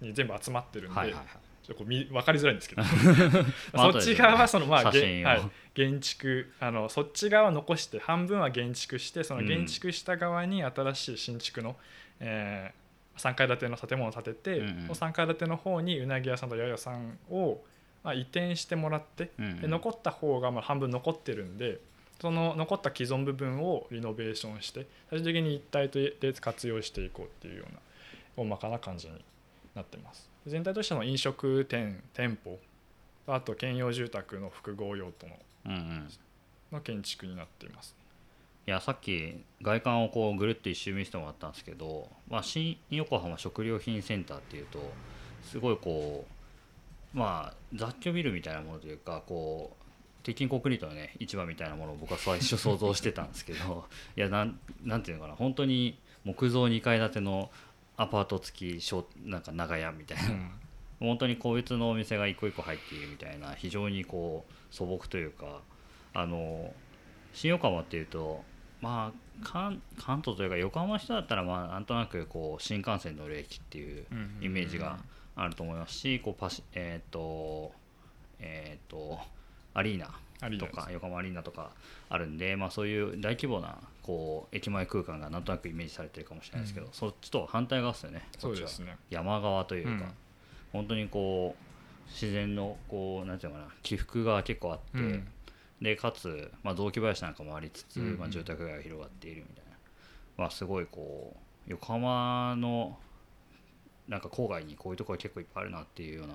[0.00, 1.26] に全部集まってるんで、はいはいはい。
[1.66, 2.82] ちょっとこう見分かりづらいんですけど。
[3.74, 5.28] まあそっち側はそのまあげ写真を。
[5.28, 11.76] はい、建築あのそっち側は残して半分は建築してそのうん建築した側に新しい新築の、
[12.20, 12.72] え
[13.16, 14.82] 3階建ての建物を建てて、うんうん。
[14.82, 17.60] その3階建ての方にうなぎ屋さんと八百屋さんを、
[18.02, 19.60] まあ、移転してもらってうんうん。
[19.60, 21.80] で残った方がまあ半分残ってるんで
[22.20, 27.80] その残った既存部分をリノベーションして最終的に一体で活用していこうっていうような
[28.36, 29.14] 大まかな感じに
[29.74, 30.28] なってます。
[30.46, 32.58] 全体としての飲食店店舗
[33.26, 36.08] あと兼用住宅の複合用途のうんうん。
[36.72, 37.96] の建築になっています。
[38.66, 44.78] いやさっき外観をこうぐるっと一周見せてもらったんですけど、まあ、新横浜食料品センターっていうと
[45.42, 46.39] すごいこう
[47.12, 49.80] まあ雑居ビルみたいなものというかこう
[50.22, 53.84] 鉄筋コンクリートのね市場みたいなものを僕は最初想像してたんですけど
[54.16, 57.50] いやなんなんていうのかな本当に木造2階建ての
[57.96, 60.50] アパート付き小なんか長屋みたいな、
[61.00, 65.60] 本当に個別のお店が一個一個入っているみたいな非常にこう素朴というか
[66.14, 66.74] あの
[67.34, 68.42] 新横浜っていうと
[68.80, 74.06] まあ関関東というか横浜の人だったらまあなんとなくこう新幹線乗る駅っていう
[74.40, 74.98] イメージが
[75.42, 77.72] あると思いますしこうパシえっ、と
[78.38, 79.18] えっ、と
[79.74, 80.76] アリーナとアリーナです。
[80.76, 81.70] か横浜アリーナとか
[82.08, 86.92] あるんで、まあ、そういう大規模なこう駅前空間がなんとなくイメージされてるかもしれないですけど、うん。
[86.92, 88.28] そっちと反対側ですよね。
[88.38, 88.96] そうですね。
[89.08, 90.00] 山側というか、うん。
[90.72, 95.26] 本当にこう自然のこうなんていうのかな起伏が結構あって、うん。
[95.80, 99.76] でかつ、まあ、雑木林なんかもありつつ、まあ、住宅街が広がっているみたいな、
[100.36, 101.34] まあ、すごいこ
[101.66, 102.98] う横浜の
[104.10, 106.34] なんか郊外にこういうところ結構いっぱいあるなっていうような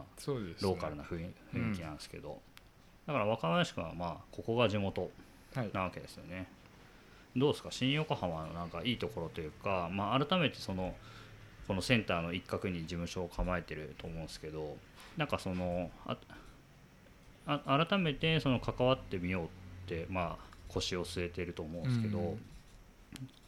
[0.62, 2.40] ローカルな雰囲気なんですけど、
[3.06, 5.12] だから若林君はまあここが地元
[5.54, 5.70] はい。
[5.74, 6.48] なわけですよね。
[7.36, 7.70] どうですか？
[7.72, 10.96] 新横浜のなんかいいところというか、まあ、改めてその
[11.68, 14.78] このセンターの一角に事務所を構えてると思うんですけど
[15.18, 16.18] なんかそのあ
[17.46, 19.48] あ改めてその関わってみようっ
[19.88, 22.40] てまあ腰を据えてると思うんですけど、うん。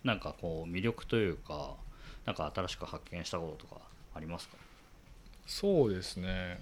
[0.04, 1.76] なんかこう魅力というか
[2.26, 3.82] なんか新しく発見したこととか
[4.18, 4.58] ありますか？
[5.46, 6.60] そうですね。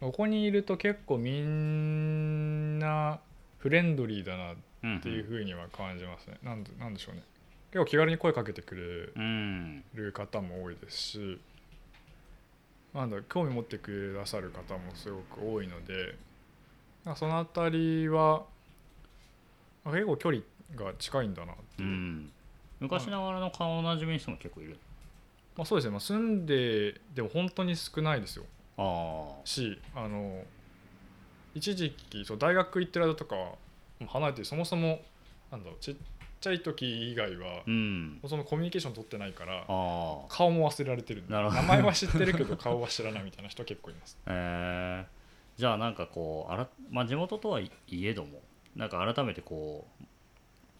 [0.00, 3.18] ここにいると結構みんな
[3.58, 4.56] フレンドリーだなっ
[5.00, 7.22] ていうふうには感じますね、なんでなんでしょうね。
[7.72, 8.82] 結構気軽に声かけてくれ
[9.16, 11.40] うんる方も多いですし
[12.94, 16.16] なんだ興味持ってくださる方もすごく多いので
[17.16, 18.44] その辺りは
[19.84, 20.42] あ結構距離
[20.76, 22.32] が近いんだなっていう、うん。
[22.80, 24.78] 昔ながらの顔なじみの人も結構いる
[25.56, 28.44] まあ、そうですね、まあ、住んででも本当に少ないですよ。
[28.78, 30.42] ああしあの
[31.54, 33.34] 一時期そう大学行ってる間とか
[34.06, 35.00] 離れてそもそも
[35.50, 35.96] なんだろうちっ
[36.40, 38.20] ちゃい時以外はうん。
[38.26, 39.64] そのコミュニケーション取ってないから
[40.28, 44.18] 顔も忘れられてる名前は知ってるけど顔は知らないみたいな人結構います。
[44.26, 48.42] えー、じゃあなんかこうあら、まあ、地元とはいえども
[48.74, 49.86] なんか改めてこ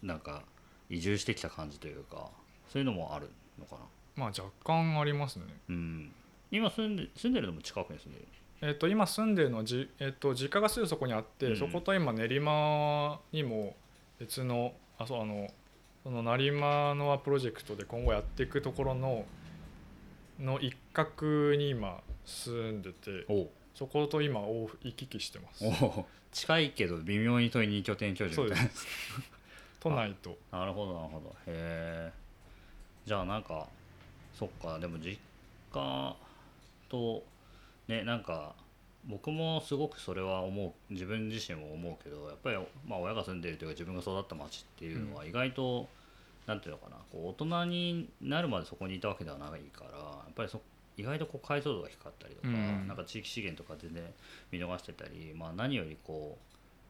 [0.03, 0.43] うなんか
[0.89, 2.29] 移住してきた感じというか
[2.67, 3.81] そういうのもあるのかな？
[4.17, 5.45] まあ若干ありますね。
[5.69, 6.11] うん。
[6.51, 8.25] 今住んで住んでるのも近くに住んでる
[8.61, 11.57] えっと今住んでるのはじ、えっと実家がすぐそこにあって、うん。
[11.57, 13.75] そこと今練馬にも
[14.19, 15.47] 別のあそうあの
[16.03, 19.25] その成馬のアプロジェクトで今後やっていくところの
[20.39, 23.25] の一角に今住んでて
[23.75, 25.63] そこと今行き来してます。
[26.31, 28.71] 近いけど微妙に遠い二拠点居住みたいな。
[29.79, 30.37] 都内と。
[30.51, 31.35] なるほどなるほど。
[31.45, 32.11] へえ
[33.05, 33.67] じゃあなんか
[34.37, 35.17] そっかでも実
[35.73, 36.15] 家
[36.89, 37.23] と
[37.87, 38.53] ねなんか
[39.07, 45.87] 僕もすごくそれは思う自分自身も思うけどやっぱりまあ親が住んでるというか自分が育った町っていうのは意外と、
[46.45, 50.61] なんていうのかなこう大人になるまでそこにいたわけではないからやっぱりそ
[50.97, 52.87] 意外とこう解像度が低かったりとか、うん。
[52.87, 54.03] なんか地域資源とか全然
[54.51, 56.37] 見逃してたり、まあ、何よりこ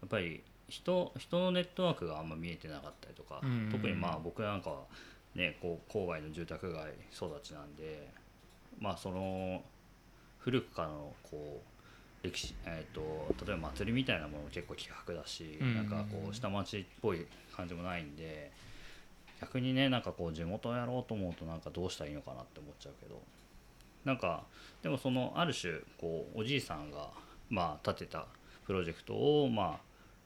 [0.01, 3.69] うやっぱり人人のネットワークがあんま見えてなかったりとか、うん。
[3.71, 4.77] 特にまあ僕なんかは
[5.37, 8.09] ねこう郊外の住宅街育ちなんで
[8.79, 9.61] まあその
[10.39, 11.61] 古くからのこ
[12.23, 13.01] う歴史、えー、と
[13.45, 15.75] 例えば祭りみたいなものも結構希薄だし、うん。
[15.75, 18.51] なんかこう下町っぽい感じもないんで
[19.39, 23.21] 逆にねなんかこう地元をやろうと思うとなんかどうしたらいいのかなって思っちゃうけど。
[24.05, 24.43] なんか
[24.81, 27.09] でもそのある種こうおじいさんが
[27.49, 28.25] まあ立てた
[28.65, 29.81] プロジェクトをま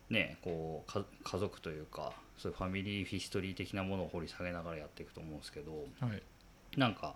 [0.09, 6.23] あねこうか家族というかそういうファミリーヒストリー的なものを掘り下げながらやっていくと思うんですけどはい。
[6.77, 7.15] なんか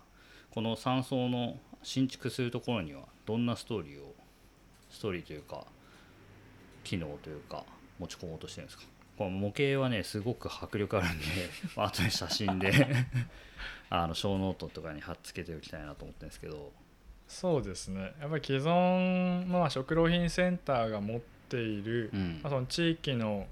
[0.51, 4.13] この山荘の新築するところにはどんなストーリーを
[4.89, 5.65] ストーリーというか
[6.83, 7.63] 機能というか
[7.97, 8.83] 持ち込もうとしてるんですか？
[9.17, 11.25] この模型はねすごく迫力あるんで
[11.75, 12.71] まあ 後で写真で
[13.89, 16.71] あの show note とかに貼っつけておきたいなと思ってるんですけど。
[17.27, 18.13] そうですね。
[18.19, 22.39] やっぱり既存のまあ食料品センターが持っている、うん。
[22.43, 23.47] まあ、その地域の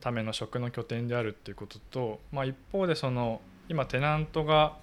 [0.00, 4.76] ための食の拠点であるっていうことと、まあ、一方でその今テナントが、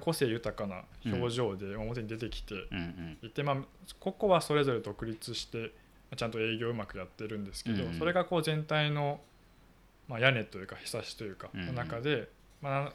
[0.00, 2.54] 個性豊かな表情で表に出てきて
[3.22, 3.56] いて、まあ、
[3.98, 5.66] 個々はそれぞれ独立してま
[6.12, 9.20] あちゃんと営業うまくやってるんですけど、それがこう全体の、
[10.08, 12.28] まあ、屋根というかひさしというかの中で、
[12.62, 12.92] ま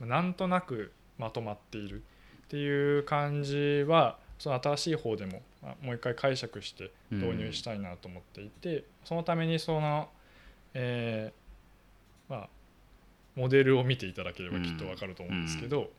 [0.00, 2.02] あ、なんとなくまとまっている
[2.46, 10.08] っていう感じはその新しい方でも、まあもう一回解釈して導入したいなと思っていて、そのためにその、
[10.74, 12.48] えーまあ、
[13.34, 15.90] モデルを見ていただければきっと分かると思うんですけど、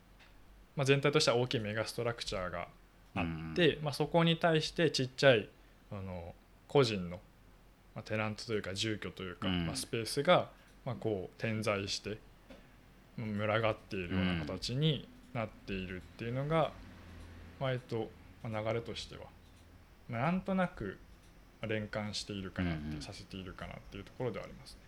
[0.75, 2.67] まあ、全体としては大きいメガストラクチャーが
[3.15, 5.49] あって、まあ、そこに対してちっちゃい
[5.91, 6.33] あの
[6.67, 7.19] 個人の、
[7.95, 9.65] まあ、テナントというか住居というか、うん。
[9.65, 10.49] まあ、スペースが、
[10.85, 12.17] まあ、こう点在して
[13.17, 16.71] うん群がっているような形になっているっていうのが、
[17.59, 18.09] まあえっと
[18.43, 19.23] まあ、流れとしては、
[20.09, 21.08] まあ、なんとなくまあ
[21.67, 24.79] 連関しているかなって、うんうんさせているかなっていうところではありますね。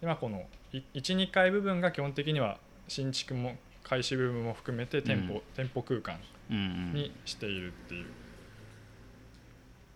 [0.00, 0.46] でまあ、この
[0.94, 6.20] 12階部分が基本的には新築も開始部分も含めて店舗,、うん店舗空間
[6.50, 8.06] うんうんにしているっていう。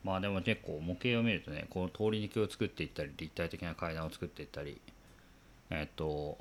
[0.04, 4.80] まあでも結構模型を見るとねこの通り抜けを作っていったり立体的な階段を作っていったり
[5.70, 6.36] えっ、と、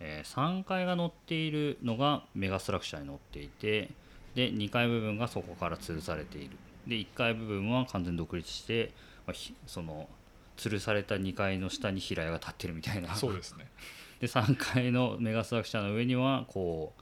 [0.00, 3.90] え3階が乗っているのがメガストラクチャーに乗っていて
[4.34, 8.92] で2階部分がそこから吊るされているで1階部分は完全に独立して、
[9.26, 10.08] まあひその
[10.56, 13.14] 吊るされた2階の下に平屋が立ってるみたいな。
[13.14, 13.66] そうですね。
[14.20, 16.94] で3階のメガストラクチャーの上にはこ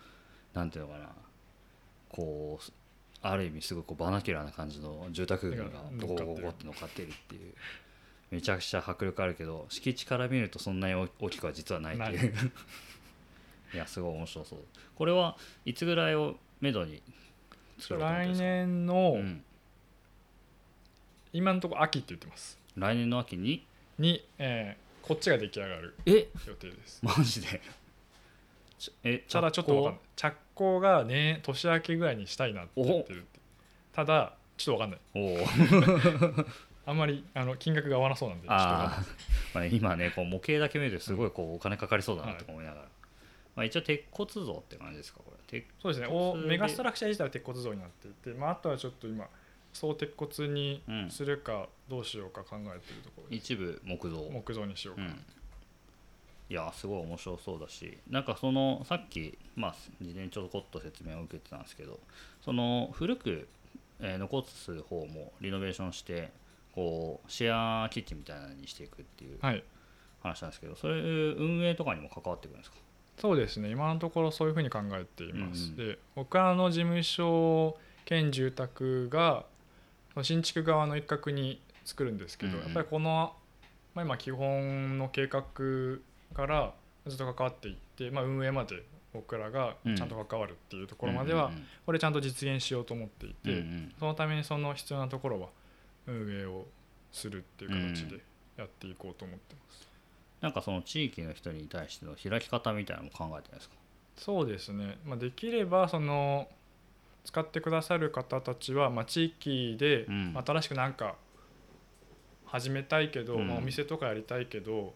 [0.54, 1.10] う、なんていうのかな。
[2.08, 2.72] こう
[3.22, 7.54] ある意味すごいこうバナキュラーな感じの住宅群がボコボコボコって乗っかってるっていう。
[8.30, 12.32] めちゃくちゃ迫力あるけど敷地から見るとそんなに大きくは実はないっていう。
[13.74, 13.76] い。
[13.76, 14.58] やすごい面白そう。
[14.94, 17.02] これはいつぐらいをめどに
[17.78, 18.44] 作ろうと思ってるん来ですか？
[18.44, 19.44] 年の、うん
[21.32, 22.58] 今のところ秋って言ってます。
[22.76, 23.64] 来年の秋に？
[23.98, 26.28] に、えーこっちが出来上がるえ？
[26.46, 27.00] 予定です。
[27.02, 27.60] マジで？
[29.02, 30.00] えただちょっとわかんない。
[30.14, 33.40] 着工がね年明けぐらいにしたいなって言ってるって
[33.92, 35.00] ただちょっとわかんない。
[36.86, 42.88] あんまりあの金額が合わなそうなんであー、まあ、今ねこう模型だけ見るとすごいこうお金かかりそうだなとか思いながら、
[43.56, 45.36] まあ、一応鉄骨造って感じですかこれ。
[45.46, 46.08] 鉄そうですね。
[46.08, 49.28] おメガストラクチャー自体は鉄骨造になっていて、まあ、あとはちょっと今
[49.72, 55.24] 総鉄骨にうんするかどうしようか考えているところです、一部木造木造にしようか、うん。
[56.48, 62.00] いやすごい面白そうだしなんかそのさっきまあ事前にちょこっと説明を受けてたんですけど
[62.44, 63.46] その古く、
[64.00, 66.32] えー残す方もリノベーションして
[66.74, 69.62] こうシェアキッチンみたいなのにしていくっていうはい。
[70.22, 72.76] 話なんですけどそれ運営とかにも関わってくるんですか？
[73.18, 73.70] そうですね。
[73.70, 79.44] 今のところそういうふうに考えています、うんうんで僕らの事務所兼住宅が
[80.22, 82.64] 新築側の一角に作るんですけど、うんうん。
[82.66, 83.34] やっぱりこの、
[83.94, 85.42] まあ、今基本の計画
[86.34, 86.72] から
[87.06, 91.50] ずっと関わっていって、まあ、運営まで僕らがちゃんと関わるっていうところまでは、
[91.84, 95.48] これちゃんと実現しようと思っていて、うんうんそのためにその必要なところは
[96.06, 96.66] 運営を
[97.12, 98.20] するっていう形で
[98.56, 99.88] やっていこうと思ってます。
[100.40, 103.74] なんかその地域の人に対しての開き方みたいなのも考えてるんですか？
[104.16, 106.48] そうですね、まあ、できればその
[107.24, 110.42] 使ってくださる方たちは、まあ、地域でうん。
[110.44, 111.16] 新しくなんか
[112.46, 113.48] 始めたいけど、うん。
[113.48, 114.94] まあ、お店とかやりたいけど、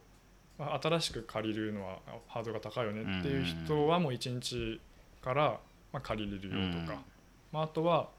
[0.57, 4.79] まあ、新しく借りるのはハードルが高いよねっていう人はもう1日
[5.21, 5.59] から
[5.91, 7.01] まあ借りれるよとか、
[7.51, 8.09] まあ、あとは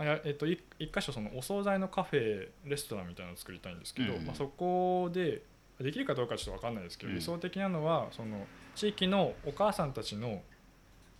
[0.00, 4.24] えっと、一一箇所そのお惣菜のカフェレストランみたいなのを作りたいんですけど、うん。
[4.24, 5.42] まあ、そこで
[5.80, 7.16] できるかどうかちょっと分かんないですけど、うん。
[7.16, 8.46] 理想的なのはその
[8.76, 10.42] 地域のお母さんたちの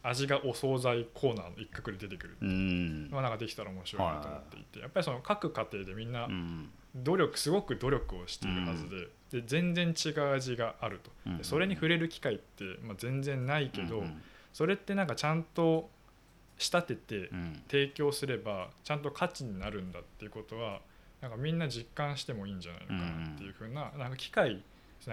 [0.03, 2.37] 味がお惣菜コーナーの一角で出てくる。
[2.41, 3.11] うん。
[3.11, 6.71] まあなんかできたら面白いなと思っていて、やっぱりその各家庭でみんなうん。
[6.95, 8.89] 努力すごく努力をしているはず
[9.31, 11.11] で,、で全然違う味があると、
[11.45, 14.23] それに触れる機会って、まあ、全然ないけど、うん
[14.55, 15.89] それってなんかちゃんと
[16.57, 17.63] 仕立ててうん。
[17.69, 20.81] 提供すればちゃんと価値になるんだっていうことは
[21.21, 24.63] なんかみんな実感してもいいんじゃないのかなっていうふうな,、なんか機会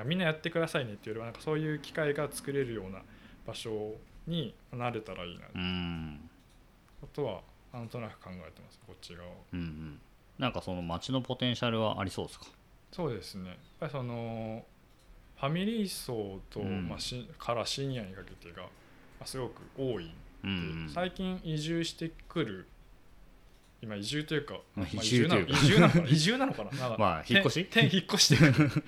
[0.06, 3.02] みんなやってくださいねっていうよりはなんかそういう機会が作れるような
[3.46, 3.94] 場所
[4.28, 5.46] になれたらいいな。
[5.54, 6.30] うん。
[7.02, 7.42] ことは
[7.74, 8.80] なんとなく考えてます。
[8.86, 9.46] こっち側を。
[9.54, 10.00] うんうん。
[10.40, 12.46] なんかその街のポテンシャルはありそうですか？
[12.92, 13.50] そうですね。
[13.50, 14.64] やっぱりその
[15.40, 16.88] ファミリー層と、うん。
[16.90, 18.70] まあ、しからシニアにかけてがま
[19.22, 20.12] あすごく多い
[20.44, 20.48] う。
[20.48, 20.54] んう
[20.86, 20.90] ん。
[20.94, 22.68] 最近移住してくる
[23.82, 25.52] 今移住というか、ま移住なのか。
[25.52, 26.72] な移住なのかな？
[26.98, 27.62] まあ引っ越し？
[27.62, 28.38] 転転引っ越して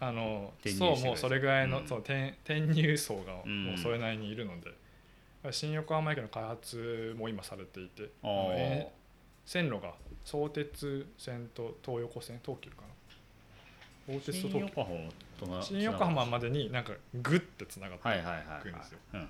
[0.00, 1.88] あのそうもうそれぐらいの、うん。
[1.88, 3.64] そう転転入層がうん。
[3.64, 4.72] もうそれなりにいるので、
[5.52, 8.10] 新横浜駅の開発も今されていて。
[9.48, 9.94] 線路が
[10.26, 12.88] 相鉄線と東横線東急かな。
[14.06, 18.20] 相鉄と新東急新横浜までになんかグッてつながってはい
[18.62, 18.98] くんですよ。
[19.14, 19.26] うんうん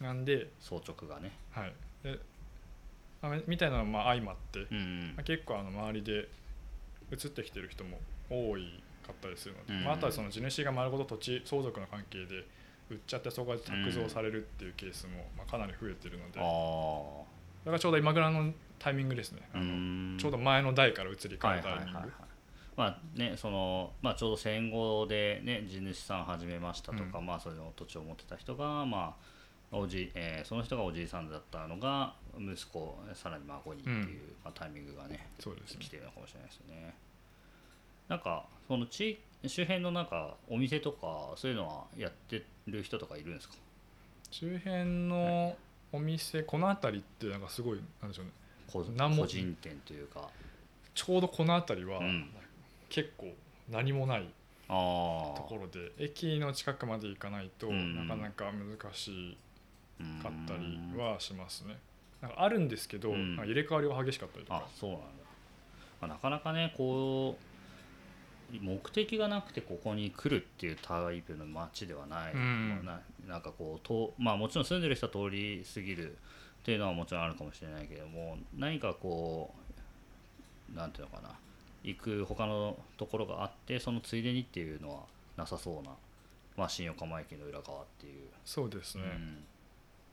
[0.00, 0.06] うん。
[0.06, 1.32] なんで、総直がね。
[1.50, 1.72] はい、
[2.04, 2.18] で
[3.20, 5.06] まあみたいなのもまあ相まって、うんうん。
[5.16, 6.28] まあ、結構あの周りで
[7.10, 7.98] 移ってきてる人も
[8.30, 9.84] 多いかったりするので、うん。
[9.84, 12.46] まあ、あとはその地主が丸ごと土地相続の関係で
[12.90, 19.42] 売っちゃってそこが卓造されるっていうケースもまあかなり増えてるので、あだあからちょうど今ぐらいのタイミングですね。
[19.54, 19.72] あうの
[20.14, 20.18] ん。
[20.18, 21.92] ちょうど前の代から移り変はいえるタイミング。
[21.92, 22.10] はいはいはい
[22.76, 29.14] まあねそのまあちょうど戦後でね地主さん始めましたとか、うまあそれの土地を持ってた人がま
[29.72, 34.08] あおじえーその人がおじいさんだったのが息子さらに孫にっていう、うん。
[34.44, 35.28] まあ、タイミングがねね。
[35.78, 36.94] 来てるのかもしれないですね
[38.08, 43.54] なんかその地周辺のなんかお店とかそういうのはやってる人とかいるんですか？
[44.30, 45.56] 周辺の
[45.92, 48.32] お店この辺りってなんかすごいなんでしょうね。
[48.72, 48.82] 個
[49.26, 50.28] 人店というか。
[50.94, 52.30] ちょうどこの辺りはうん。
[52.88, 53.32] 結構
[53.70, 54.26] 何もない
[54.68, 54.72] あ
[55.36, 59.36] ところで駅の近くまで行かないとうんなかなか難し
[60.00, 61.76] あかったりはしますね。
[62.20, 63.36] なんかあるんですけど、うん。
[63.36, 65.06] 入れ替わりが激しかったりとあかそうなんだ、
[66.00, 67.44] まあ、なかなかねこう
[68.60, 72.84] 目的がなくてここに来るっていうタイプの街ではない、うん。
[72.84, 76.14] ななんかこうとまあもちろん住んでる人は通り過ぎるっ
[76.64, 79.54] ていうのはもちろんあるかもしれないけども何かこ
[80.72, 81.34] うなんていうのかな。
[81.82, 85.00] 行く他のところがあってそのついでにっていうのは
[85.36, 85.90] なさそうな、
[86.56, 89.44] まあ、新横浜駅の裏側っていう、そうですね、うん。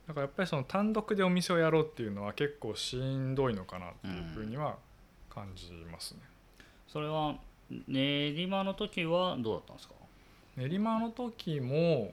[0.06, 4.76] だからやっぱりその単独でお店をやろうっていうのは結構しんどいのかなっていうふうには
[5.30, 6.20] 感じますね、
[6.90, 7.36] それは
[7.88, 9.96] 練馬の時はどうだったんですか？
[10.58, 12.12] 練馬の時も、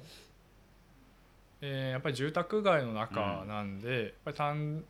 [1.61, 4.85] えーやっぱり住宅街の中なんで、やっぱり単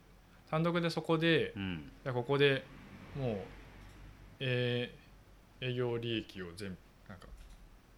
[0.49, 1.91] 単独でそこでうん。
[2.13, 2.63] ここで
[3.17, 3.37] もう、
[4.39, 4.99] えー
[5.61, 6.77] 営業利益を全部
[7.09, 7.27] なんか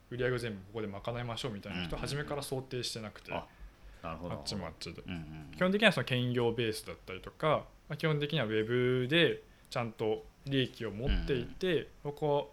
[0.09, 3.45] 売り上げを全部ここで賄いましょうみたいな人初めから想定してなくて、あ
[4.01, 4.33] なるほど。
[4.33, 5.03] あっちもあっちで。
[5.05, 12.51] うんうん基本的にはその兼業ベースだったりとか、まあ、基本的にはウェブでちゃんと利益を持っていて、ここ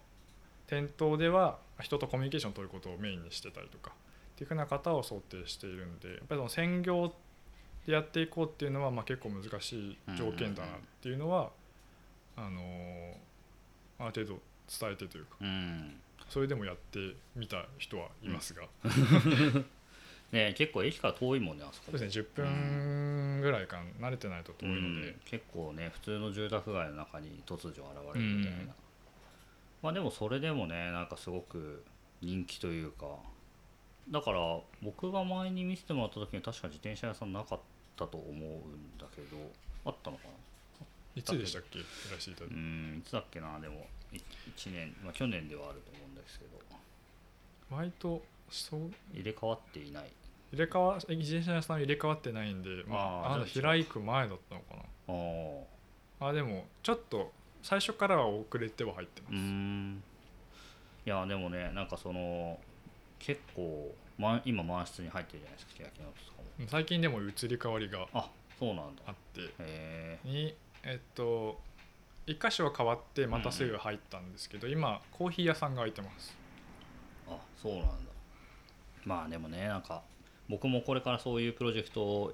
[0.69, 7.11] 店頭では人とコミュニケーションを取ることをメインにしてたりとかっていうふうな方を想定しているんでやっぱりその専業
[7.87, 11.49] でやっていこうっていうのはまあ結構難しい条件だなっていうのは、
[12.37, 13.13] あのー
[14.01, 14.39] ある程度
[14.79, 15.99] 伝えてというかうん。
[16.29, 18.63] それでもやってみた人はいますが、
[20.31, 21.91] ね結構駅から遠いもんねあそこ。
[21.91, 25.07] そうですね10分ぐらいか慣れてないと遠いので。
[25.09, 25.19] うん。
[25.25, 28.73] 結構ね普通の住宅街の中に突如現れるみたいな、うん
[29.81, 31.83] まあでもそれでもねなんかすごく
[32.21, 33.05] 人気というか
[34.09, 37.59] だから僕が前に見せてもらった時に確か自転車屋さんなかっ
[37.95, 39.37] たと思うんだけど
[39.85, 40.29] あったのかな？
[41.15, 41.79] いつでしたっけ？
[41.79, 43.59] いらしていたうてんいつだっけな？
[43.59, 46.59] でも1年、まあ、去年ではあると思うんですけど。
[47.71, 48.91] 割とそう？
[49.13, 50.11] 入れ替わっていない。
[50.51, 54.75] 入れ替わ自転車屋さんは入れ替わってないんでまああ開く前だったのか
[56.21, 56.27] な。
[56.27, 59.33] あでもちょっと最初からは遅れては入ってます。
[59.35, 60.03] ん。
[61.05, 62.59] いやでもねなんかその
[63.19, 66.67] 結構、ま、今満室に入ってるじゃないですか焼き直とかも。
[66.67, 68.29] 最近でも移り変わりがあ
[68.59, 69.03] そうなんだ。
[69.07, 70.19] あって。
[70.23, 71.59] にえっと
[72.25, 76.37] 一箇所は変わってまたすぐ入ったんですけど、今コーヒー屋さんが開いてます。
[77.27, 77.89] あそうなんだ。
[79.03, 80.03] まあでもねなんか
[80.47, 82.33] 僕もこれからそういうプロジェクトを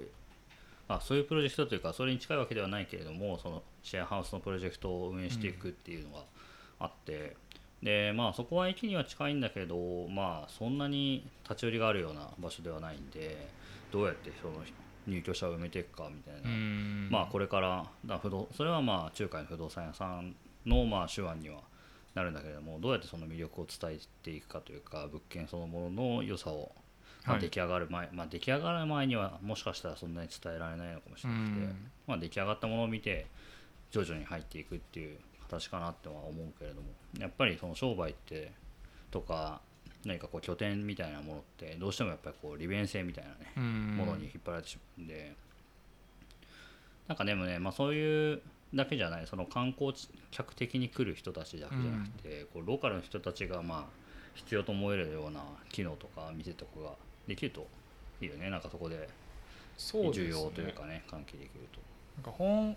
[0.88, 6.24] あそういうプロジェクトというかそれに近いわけではないけれどもそのシェアハウスのプロジェクトを運営していくっていうのが
[6.78, 7.36] あって、
[7.82, 9.76] でまあそこは駅には近いんだけど
[10.08, 13.48] まあそんなに立ち寄りがあるような場所ではないんで
[13.92, 14.54] どうやってその
[15.06, 17.08] 入居者を埋めていくかみたいな、ん。
[17.10, 20.34] まあこれからだ不動それはまあ中華の不動産屋さん
[20.64, 21.60] のまあ手腕には
[22.14, 26.72] なるんだけれどもどうやってその魅力を伝えていくかというか物件そのものの良さを、
[27.26, 27.42] まあはい。
[27.42, 31.90] 出来上がる前、まあ出来上がる前にはもしかしたらそんなに伝えられないのかもしれなくて、うん。
[32.06, 33.26] まあ出来上がったものを見て
[33.90, 35.18] 徐々に入っていくっていう
[35.48, 38.52] 形かなっては思うけれどもやっぱりその商売って
[39.10, 39.60] とか
[40.04, 43.96] 何かこう拠点みたいなものってどうしてもやっぱりこう利便性みたいなねうん。
[43.96, 45.34] ものに引っ張られてしまうんで、
[47.08, 48.42] なんかでもね、まあ、そういう
[48.74, 49.92] だけじゃないその観光
[50.30, 56.90] 客的に来る人たちだけじゃなくて、こうローカルの人たちがまあ必要と思えるような機能とか店とかが
[57.26, 57.66] できると
[58.20, 58.50] いいよね。
[58.50, 59.08] なんかそこで。
[59.78, 61.80] 需要というかね関係できると。
[62.16, 62.76] なんか本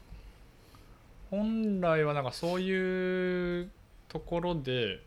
[1.30, 3.70] 本来はなんかそういう
[4.10, 5.00] ところで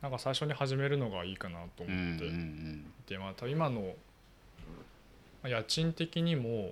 [0.00, 2.30] なんか最初に始めるのがいいかなとうんうん思ってい
[3.06, 3.90] て、まあ多分今のま
[5.44, 6.70] あ家賃的にも、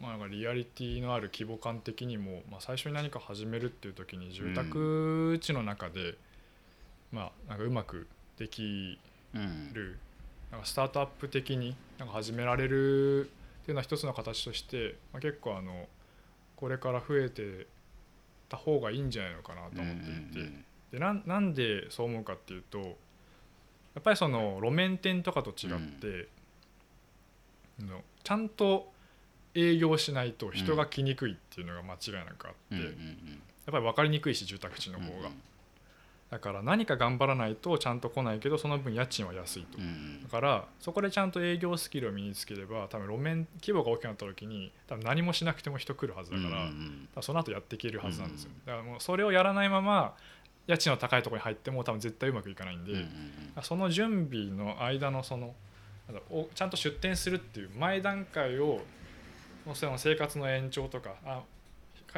[0.00, 6.14] まあ、なんかリアリティのある規模感的にも、まあ、最初に何か始めるっていう時に住宅地の中で、
[7.12, 8.06] まあなんかうまく
[8.38, 8.98] でき
[9.34, 9.72] うんうん。
[9.74, 9.98] る
[10.50, 15.86] なんかスタートアップ的になんか始められるっていうのは一つの形として、まあ、結構あの
[16.56, 17.66] これから増えて
[18.48, 22.84] た方がいいんじゃないのかなと思っていて、うんうんでなんなんでそう思うかっていうとや
[24.00, 26.28] っぱりその路面店とかと違って、
[27.78, 28.90] あのちゃんと
[29.54, 32.86] 営業しないと人が来にくいっていうのが間違いなくあって、うんうん
[33.66, 35.28] やっぱり分かりにくいし住宅地のうん方が、
[36.30, 39.78] だから何か頑張らないとちゃんと来ないけどその分家賃は安いと。
[39.78, 39.84] うん。
[39.84, 47.08] うんだからそこでちゃんと営業スキルを身につければ多分路面規模が大きくなった時に多分何もしなくても人来るはずだから、うんうんうん。
[47.14, 50.14] 多分その後やっていけるはずなんですよ、だからもうそれをやらないまま
[50.66, 52.92] 家賃の高いところに入っても多分絶対うまくいかないんで、
[53.62, 55.54] その準備の間のその
[56.54, 58.82] ちゃんと出店するっていう前段階を
[59.74, 61.42] その生活の延長とかあか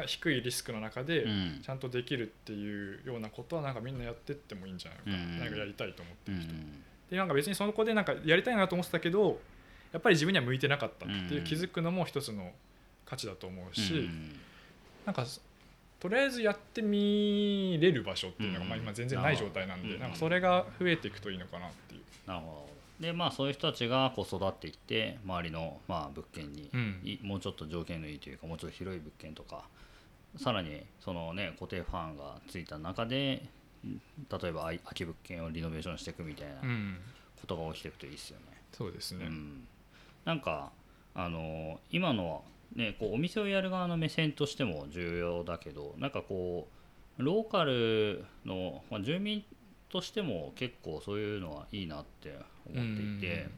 [0.05, 1.61] 低いリスクの中でうん。
[1.63, 5.11] ちゃんとできるっていうようなことはなんかみんなやってってもいいんじゃないのか。
[5.11, 5.39] な、うん。
[5.39, 6.57] 何かやりたいと思ってる人、うん。
[6.57, 9.37] うんでなんか別にそこでなんかやりたいなと思ってたけど
[9.91, 11.43] やっぱり自分には向いてなかったっていううん。
[11.43, 12.51] 気づくのも一つの
[13.05, 14.35] 価値だと思うし、うん。
[15.05, 15.25] なんか
[15.99, 18.69] とりあえずやってみれる場所っていうのがうん。
[18.69, 22.01] まあ今全然ない状態なんで、うんなんかそれが増えていくといいのかなっていう。
[22.27, 22.71] なるほど。
[23.01, 26.69] でまあそういう人たちがこう育っていって周りのまあ物件に
[27.23, 29.63] もうちょっと条件のいいというかもうちょっと広い物件とか
[30.37, 33.43] さらにそのね固定ファンがついた中で
[33.85, 34.01] ん
[34.41, 36.97] 例えば空き物件をリノベーションしていくみたいなうん、
[37.39, 38.45] ことが起きていくといいですよね。
[38.71, 39.67] そうですね、うん、
[40.23, 40.71] なんか
[41.13, 42.41] あの今のは
[42.75, 46.67] ねこうお店をやる側の目線としても重要だけどなんかこ
[47.19, 49.43] うローカルの、まあ、住民
[49.89, 52.39] としても結構そういうのはいいなって
[52.73, 53.49] 思っていて、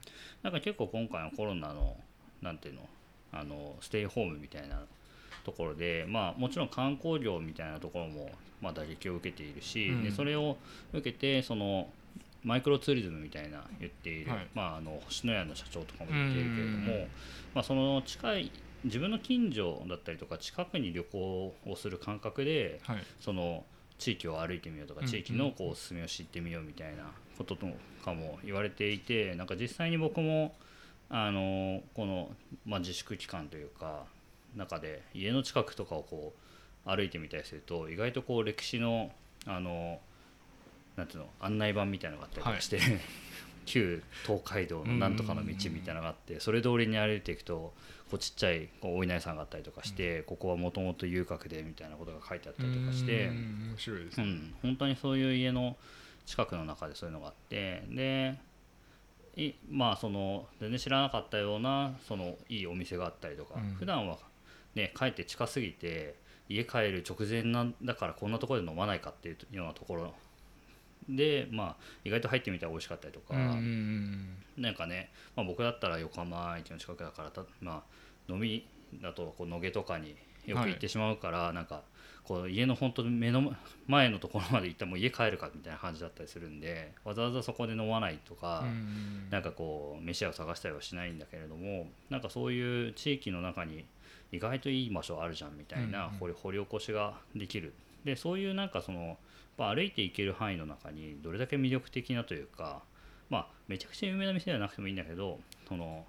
[0.42, 1.96] なんか結構今回のコロナの
[2.42, 2.82] なんていうの
[3.32, 4.82] あのステイホームみたいな
[5.44, 8.30] ところで、まあ、もちろん観光業みたいなところも、
[8.62, 10.04] まあ、打撃を受けているし、うん。
[10.04, 10.58] でそれを
[10.94, 11.90] 受けてその
[12.44, 14.48] マイクロツーリズムみたいな言っている、はい。
[14.54, 17.08] まあ、あの星のやの社長とかも言っているけれども、うん。
[17.54, 18.52] まあ、その近い
[18.84, 22.98] 自分の近所だったりとか近くに旅行をする感覚ではい。
[23.20, 23.64] その
[24.00, 25.08] 地域を歩いてみようとかうん。
[25.08, 27.04] 地域のこうおすすめを知ってみようみたいな
[27.38, 27.68] ことと
[28.04, 30.56] かも言われていてなんか実際に僕も
[31.10, 32.32] あのこの、
[32.66, 34.06] まあ、自粛期間というか
[34.56, 36.34] 中で家の近くとかをこ
[36.86, 39.12] う歩いてみたりすると意外とこう歴史の
[39.46, 40.00] あの
[40.96, 42.80] なんていうの案内板みたいなのがあったりとかして、
[43.66, 47.74] 旧東海道のなんとかの道みたいなのがあってそれ通りに歩いていくと
[48.12, 53.28] こうちっちゃいこうお稲荷さんがあったりとかして、ここはもともと遊郭でみたいなことが書いてあったりとかして。
[53.28, 55.76] うん面白いですね、うん、本当にそういう家の
[56.26, 58.38] 近くの中でそういうのがあってで
[59.36, 63.74] いまあその全然知らなかったようなそのいいお店があったりとか、うん。
[63.74, 64.18] 普段は
[64.76, 66.16] ね帰って近すぎて
[66.50, 70.14] 家帰る直前なんだからこんなところで飲まないかっていうようなところ。
[71.10, 77.84] でまあ意外と入ってみたら美味しかったりとか、うんうんなんかね、まあ、僕だったら横浜駅の近くだからた、ま
[78.30, 78.66] あ、飲み
[79.02, 80.16] だとこう野毛とかに
[80.46, 81.82] よく行ってしまうから、なんか
[82.24, 83.54] こう家の本当に目の
[83.88, 93.86] 前のところまで行ったらもう家帰るかみたいな感じだったりするんでわざわざそこで飲まないとか、うなんかこう飯屋を探したりはしないんだけれどもなんかそういう地域の中に
[94.34, 96.20] 意外といい場所あるじゃんみたいなうんうん。
[96.20, 97.74] 掘り掘り起こしができる。
[98.04, 99.18] でそういうなんかその
[99.58, 102.82] まあ歩いて行ける範囲の中にどれだけ魅力的なというか
[103.30, 106.06] まあめちゃくちゃ有名な店ではなくてもいいんだけどその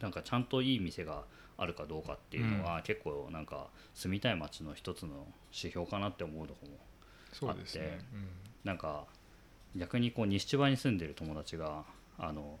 [0.00, 1.22] なんかちゃんといい店が
[1.58, 6.72] あるかどうかっていうのは、結構なんか住みたい街の一つの指標かなって思うとこも
[7.32, 7.84] そうですね。
[7.84, 8.04] あって
[8.64, 9.04] なんか
[9.76, 11.84] 逆にこう西千葉に住んでる友達が
[12.18, 12.58] あの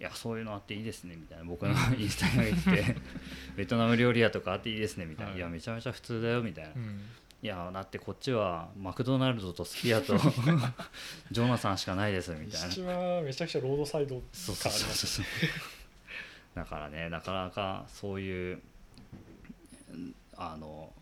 [0.00, 1.44] いやそういうのあっていいですねみたいな。
[1.44, 2.96] 僕のインスタに上げてて
[3.56, 5.38] ベトナム料理屋とかあっていいですねみたいな、はい。
[5.38, 6.82] い、やめちゃめちゃ普通だよみたいな、いうん。
[6.82, 7.02] うん
[7.40, 10.18] やだってこっちはマクドナルドとスピアと
[11.30, 13.22] ジョナサンしかないですみたいな。
[13.22, 15.24] めちゃくちゃロードサイドそうそうそうそう。
[16.54, 18.60] だからねなかなかそういう
[19.92, 20.92] うんあの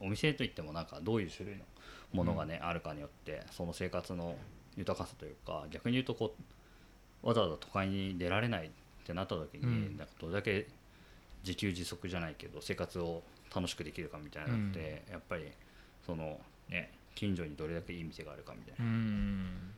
[0.00, 1.64] お店といってもなんかどういう種類の
[2.12, 4.36] ものがね、あるかによってその生活の
[4.76, 6.42] 豊かさというか逆に言うとこう
[7.22, 8.70] わざわざ都会に出られないっ
[9.06, 9.96] てなった時に、うん。
[9.96, 10.66] なんかどれだけ
[11.42, 13.22] 自給自足じゃないけど生活を
[13.54, 15.44] 楽しくできるかみたいなのって、やっぱり
[16.06, 18.84] そのね近所にどれだけいい店があるかみたいな。
[18.84, 19.74] うん。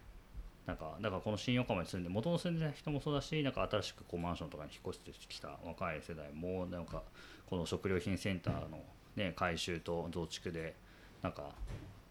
[0.66, 7.02] なんかだからこの新横浜に住んで元々住んでた人もそうだしなんか新しくこうマンションとかに引っ越してきた若い世代もなんか
[7.50, 8.78] この食料品センターの、
[9.16, 10.76] ね、改修と増築で
[11.20, 11.50] なんか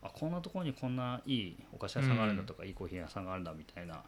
[0.03, 4.03] あこんなところにこんないいお菓子屋さんがあるんだとか、いいコーヒー屋さんがあるんだみたいな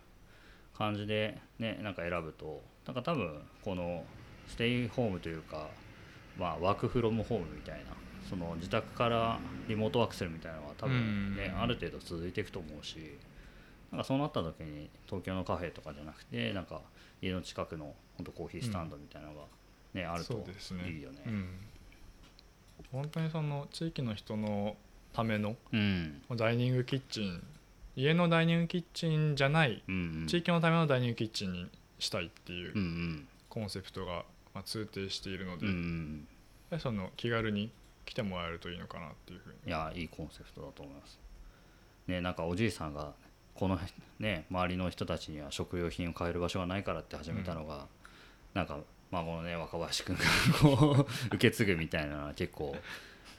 [0.78, 4.03] 感じで、ね、なんか選ぶとなんか多分この
[4.47, 5.67] ステイホームというか、
[6.38, 7.93] まあ、ワークフロムホームみたいな
[8.30, 11.61] その自宅からリモートワークするみたいなのは多分ね、うん。
[11.61, 12.97] ある程度続いていくと思うし
[13.91, 16.82] なんかそうなった時に東京のカフェとかじゃなくてなんか
[17.21, 19.41] 家の近くの本当コーヒースタンドみたいなのが、
[19.93, 20.89] ねあるとそうですね。
[20.89, 21.21] いいよね。
[21.28, 21.45] うん。
[22.91, 24.76] 本当にその地域の人の
[25.13, 26.21] ためのうん。
[26.36, 27.43] ダイニングキッチン
[27.96, 30.28] 家のダイニングキッチンじゃないうんうん。
[30.28, 31.70] 地域のためのダイニングキッチンに
[32.00, 33.28] したいっていううんうん。
[33.50, 34.24] コンセプトが
[34.54, 36.28] まあ通底しているので、うん
[36.72, 36.80] うん。
[36.80, 37.72] その気軽に
[38.06, 39.56] 来てもらえるといいのかなっていうふうに。
[39.68, 41.20] いやいいコンセプトだと思います。
[42.08, 43.14] ねなんかおじいさんが
[43.56, 43.80] この
[44.20, 47.88] ね周りの人たちには食料品を買える場所がないからって始めたのが、
[48.54, 48.80] なんか
[49.12, 50.24] 孫のね若林君が
[50.60, 52.76] こう 受け継ぐみたいなのは結構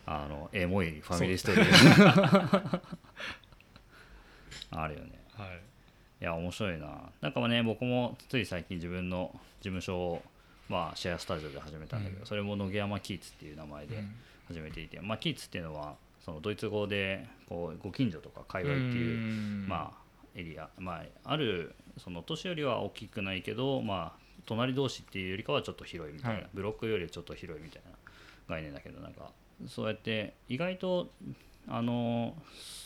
[0.07, 2.81] あのエモいファミリーストーリー
[4.71, 5.11] あるよね。
[5.33, 5.49] はい。
[6.21, 7.11] いや面白いな。
[7.21, 9.31] なんかね僕もつい最近自分の
[9.61, 10.23] 事務所を、
[10.69, 12.27] まあ、シェアスタジオで始めたんだけど、うん。
[12.27, 14.03] それも野毛山キーツっていう名前で
[14.49, 15.95] 始めていて、まあ、キーツっていうのは
[16.25, 19.67] そのドイツ語でこうご近所とか界隈っていううん。
[19.69, 26.49] まあ、エリア、まあ、あるその都市よりは大きくないけど、まあ、隣同士っていうよりかはちょっと広いみたいな、はい。
[26.55, 27.91] ブロックよりちょっと広いみたいな
[28.49, 29.31] 概念だけどなんか
[29.69, 31.11] そうやって意外と
[31.69, 32.35] あの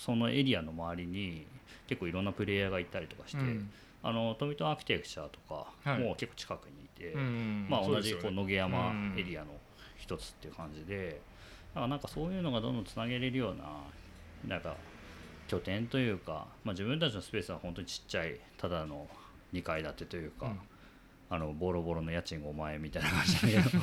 [0.05, 1.47] そのエリアの周りに
[1.89, 3.71] 結構いろんなプレイヤーがいたりとかして、うん。
[4.01, 5.99] あの富戸アーキテクチャとかはい。
[5.99, 9.49] も結構近くにいて、うんまあ、同じこう野毛山エリアの
[9.97, 11.21] 一つっていう感じで、
[11.75, 13.65] だからなんかそういうのがどんどんつなげれるような
[14.47, 14.77] なんか
[15.49, 19.09] 拠点というか、まあ、自分たちのスペースは本当にちっちゃいただの
[19.53, 20.59] 2階建てというか、うん。
[21.31, 23.79] あのボロボロの家賃5万円みたいな感じだけど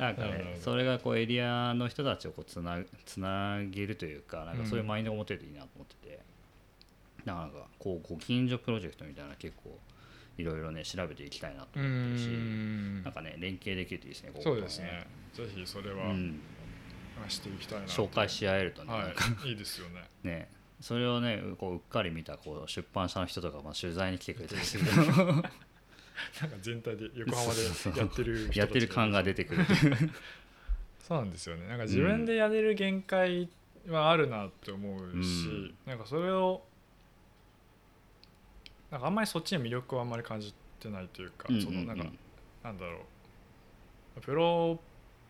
[0.00, 6.20] なんかねそれがこうエリアの人たちをこうつなつなげるというかなんかそういうマインドを持てるといいなと思ってて、
[7.24, 9.78] だからなんかこうご近所プロジェクトみたいな結構
[10.38, 13.02] いろいろね調べていきたいなとう思ってるしん。
[13.02, 15.06] なんかね連携できるといいですねここそうですね。
[15.34, 16.40] ぜひそれはうん、
[17.28, 17.86] していきたいな。
[17.86, 19.24] と紹介し合えるとね,、なんか。
[19.24, 20.04] はいいいですよね。
[20.22, 20.48] ね。
[20.80, 24.92] それをねこううっかり見たこう出版社の人とかまあ取材に来てくれたりすると
[26.40, 29.64] なんか全体で横浜でやってるやってる感が出てくる。
[31.00, 31.66] そうなんですよね。
[31.66, 33.48] なんか自分でやれる限界
[33.88, 36.64] はあるなって思うし、うんなんかそれを
[38.90, 41.66] なんかあんまりそっちに魅力をあんまり感じてないというか、うんうんうん。
[41.66, 42.12] そのなんか
[42.62, 42.98] なんだろ
[44.16, 44.20] う。
[44.20, 44.78] プロ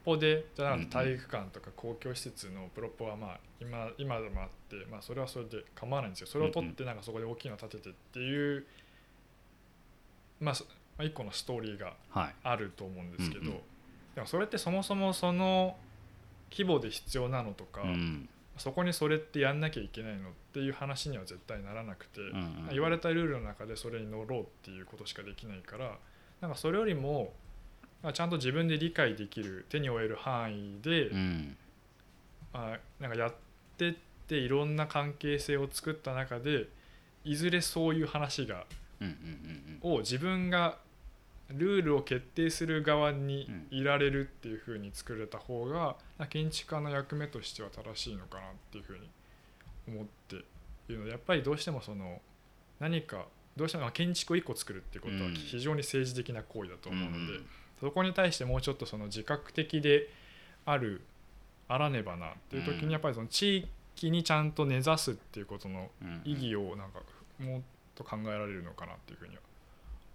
[0.04, 6.26] ポでじゃなくて体育館とか公共施設のプロポはまあ今今でもあって、まあ、それはそれで構わないんですよ。
[6.26, 8.66] それを取ってなんかそこで大きいの立ててっていう、
[10.42, 10.64] まあそ
[10.98, 12.34] まあ一個のストーリーがはい。
[12.42, 13.54] あると思うんですけど、うんうん。
[14.14, 15.76] でもそれってそもそもその
[16.50, 18.28] 規模で必要なのとか、うん。
[18.58, 25.96] そこにそれってやんなきゃいけないのっていう話には絶対ならなくて、うんうん言われたルールの中でそれに乗ろうっていうことしかできないから
[26.40, 27.32] なんかそれよりも
[28.02, 31.56] まあちゃんと自分で理解できる手に負える範囲で、うん。
[32.52, 33.34] あなんかやっ
[33.78, 33.94] てっ
[34.28, 36.66] ていろんな関係性を作った中で
[37.24, 38.66] いずれそういう話が
[39.82, 40.78] を自分が
[41.50, 45.96] ルールを決定する側にいられるっていう風に作れた方が
[46.28, 49.08] 建築家の役目としては正しいのかなっていう風に
[49.88, 50.42] 思ってい
[50.88, 52.20] るのでやっぱりどうしてもその
[52.80, 53.26] 何か
[53.56, 55.34] どうしてもまあ建築を1個作るっていうことはうん。
[55.34, 57.46] 非常に政治的な行為だと思うので、うん
[57.80, 60.08] そこに対してもうちょっとその自覚的で
[60.64, 61.02] ある
[61.66, 62.86] あらねばなっていう時うん。
[62.86, 65.90] にやっぱりその地域にちゃんと根ざすっていうことの
[66.24, 67.00] 意義をなんか
[67.40, 67.60] もっ
[67.94, 69.42] と考えられるのかなっていうふうには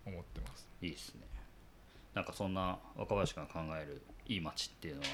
[0.05, 0.67] 思ってます。
[0.81, 1.21] いいですね。
[2.13, 5.07] なんかそんな若林君が考えるいい街っていうのは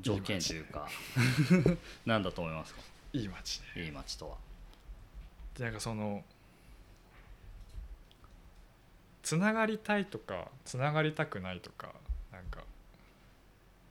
[0.00, 0.88] 条件というか
[2.06, 2.80] 何だと思いますか？
[3.12, 3.84] いい街ね。
[3.84, 4.36] いい街とは。
[5.56, 6.24] でなんかその
[9.22, 11.92] つながりたいとかつながりたくないとか
[12.32, 12.60] なんか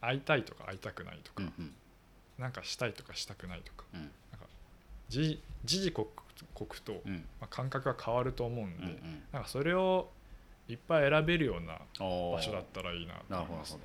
[0.02, 1.74] 会いたいとか会いたくないとか、うんうん。
[2.38, 4.12] なんかしたいとかしたくないとかうん。
[5.10, 7.16] 時時々刻々と、うん。
[7.40, 9.24] まあ、感覚が変わると思うんで、うんうん。
[9.32, 10.10] なんかそれを
[10.68, 13.74] いっぱい選べるような場所だったらいいなと思います。
[13.76, 13.80] ね。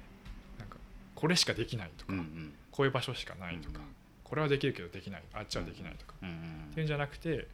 [0.59, 0.76] なんか
[1.14, 2.54] これしかできないとか、どうんうん。
[2.70, 3.80] こういう場所しかないとか、
[4.24, 6.34] これはできるけどできないあっちはできないとか、うんうん
[6.70, 7.48] っていうんじゃなくて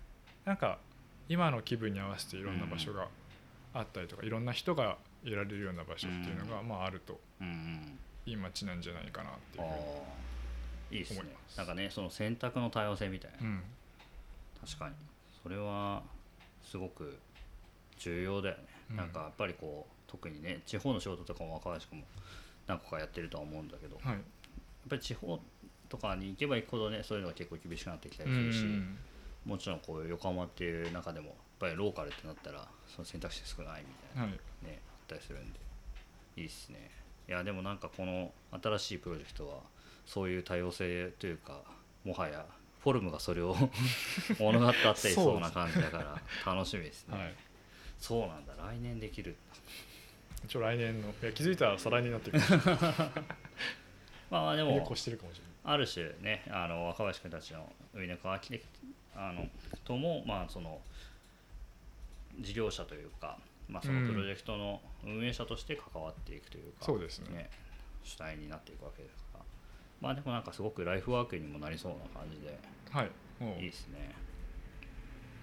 [0.44, 0.78] なんか
[1.28, 3.09] 今の気分に合わせていろんな場所が
[3.72, 7.98] あったりとか、いろんな人がいられるような場所っていうのが、まあ、あるとうんうん。
[8.26, 10.96] いい街なんじゃないかなっていあうふうにー。
[10.96, 11.20] いいですね。
[11.20, 11.57] 思います。
[11.59, 13.62] なんかねその選択の多様性みたいな、うん
[14.64, 14.94] 確かに。
[15.42, 16.02] それは
[16.62, 17.18] すごく
[17.98, 18.96] 重要だよね、うん。
[18.96, 22.04] なんかやっぱりこう特にね地方の仕事とかも若林君も
[22.66, 24.18] 何個かやってるとは思うんだけどやっはい
[24.88, 25.38] ぱり地方
[25.88, 28.96] とかに行けば行くほどねそういうのが結構厳しくなってきたりうするし、ん。
[29.44, 34.32] もちろんこう横浜っていう中でもやっぱりローカルってなったらその選択肢少ないみたいなはい。
[34.66, 35.58] ねあったりするんで
[36.36, 36.90] いいっすね。
[37.28, 39.56] いやでもなんかこの新しいプロジェクトは
[40.06, 41.60] そういう多様性というか
[42.04, 42.44] もはや
[42.85, 43.57] フォルムがそれを
[44.39, 47.35] 物語っていそうな感じだから楽しみですね、はい。
[47.99, 48.55] そうなんだ。
[48.57, 49.37] 来年できる。
[50.45, 52.39] 一応来年のいや気づいたら再来年になってる。
[54.30, 55.53] まあまあでも並行してるかもしれない。
[55.64, 58.64] ある種ねあの若林君たちのウィネコアーキテク
[59.16, 59.49] あの
[59.87, 60.82] ともまあその
[62.39, 67.49] 事業者というか、まあ、そのプロジェクトの運営者として関わっていくというか、そうですね。
[68.03, 69.45] 主体になっていくわけですから
[70.01, 72.59] まあでもなんかすごくライフワークにもなりそうな感じで
[72.95, 73.11] はい。
[73.62, 74.14] いいですね。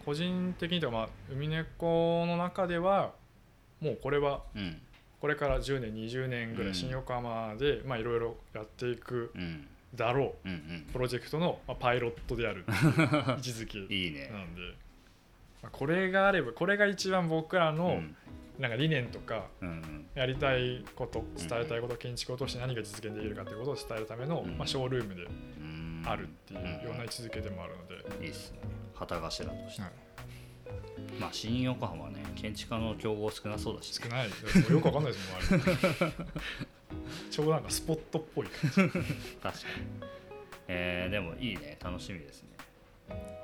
[0.06, 3.14] 個人的にというか、まあ、海猫の中では
[3.82, 4.82] もうこれはうん。
[5.20, 6.72] これから10年20年ぐらうん。
[6.72, 9.68] い新横浜でまあいろいろやっていくうん。
[9.93, 10.49] だろう。
[10.49, 10.88] うんうん。
[10.93, 12.64] プロジェクトのまあパイロットである。
[12.68, 12.72] 位
[13.34, 14.30] 置づけいいね。
[14.32, 14.62] なんで、
[15.62, 18.16] まあこれがあればこれが一番僕らうのん。
[18.60, 20.06] なんか理念とかうんうん。
[20.16, 24.58] やりたいこと伝えたいこと建築を通して何が実現できるかということを伝えるためのうん。
[24.58, 27.88] まあショールームでうんあるっていうような位置づけでもあるの
[28.20, 28.60] で、いいですね。
[28.95, 29.91] 旗頭として、はい。
[31.20, 34.30] まあ新横浜はね建築家の競合少なそうだし、少ない。
[34.30, 35.66] よくわかんないですもんあ
[36.08, 36.12] れ
[37.32, 38.76] ちょうどなんかスポットっぽい感じ。
[38.76, 39.52] 確かに。
[40.68, 41.78] えーでもいいね。
[41.84, 42.49] 楽しみですね。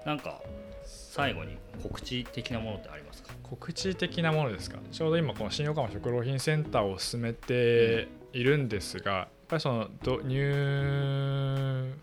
[0.05, 0.41] なんか
[0.85, 3.33] 最後に告知的なものってありますか？
[3.43, 4.77] 告知的なものですか？
[4.91, 11.93] ちょうど今この新横浜食料品センターを進めているんですが、やっぱりそのど入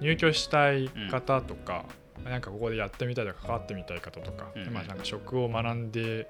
[0.00, 1.84] 入居したい方とか、
[2.24, 4.72] なんかここでやってみたいとか関わってみたい方とか、うん。
[4.72, 6.28] まあなんか食を学んで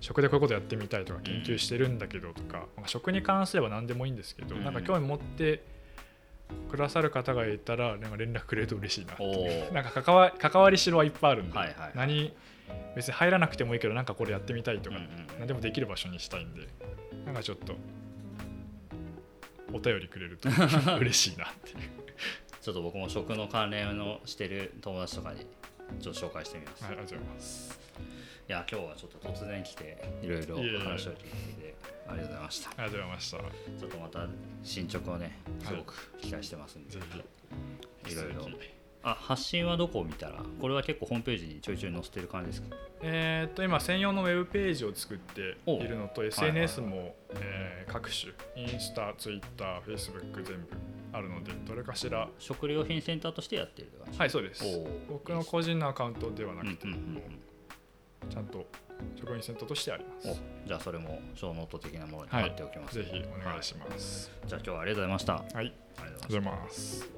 [0.00, 4.64] 食でこういうことやってみたいとか研究してるんだけどとか、まあ食に関すれば何でもいいんですけど、うん。
[4.64, 5.62] なんか興味持って
[6.68, 9.70] くださる方がいたらなんか連絡くれると嬉しいなって。
[9.74, 11.92] なんか関わ関わりしろはいっぱいあるんで、はいはい。
[11.94, 12.34] 何
[12.94, 15.26] 別に入らなくてもいいけどなんかこれやってみたいとか、うんうんうん。
[15.38, 16.68] 何でもできる場所にしたいんで
[17.26, 17.76] なんかちょっと
[19.72, 20.48] お便りくれると
[20.98, 22.09] 嬉しいなっていう
[22.60, 25.46] ちょっと僕も食の関連のしてる友達とかに
[26.00, 27.80] ちょっと紹介してみます、はいありがとうございます。
[28.48, 31.74] いや今日はちょっと突然来ていろいろ話を聞いて
[32.08, 32.70] ありがとうございました。
[32.70, 33.36] ありがとうございました。
[33.38, 34.26] ちょっとまた
[34.62, 38.12] 進捗をねすごく期待してますんで、ぜひ。
[38.12, 38.48] いろいろ
[39.02, 40.42] あ発信はどこを見たら？
[40.60, 42.76] これは結構ホームページにちょいちょい載せてる感じですか？
[43.02, 50.68] えーっと今専用のウェブページを作っているのと SNS も、えー各種インスタ、ツイッター、フェイスブック全部
[51.12, 52.28] あるのでどれかしら。
[52.38, 54.18] 食料品センターとしてやってる感じ？
[54.18, 54.64] はいそうです。
[55.08, 58.30] 僕の個人のアカウントではなくて、うんうんうんうん。
[58.30, 58.66] ちゃんと
[59.16, 60.28] 食品センターとしてあります。
[60.28, 62.42] おじゃあそれも小ノート的なものにはい。
[62.44, 64.30] 貼っておきます、ぜひお願いします。
[64.46, 65.32] じゃあ今日はありがとうございました。
[65.32, 67.08] はい、ありがとうございます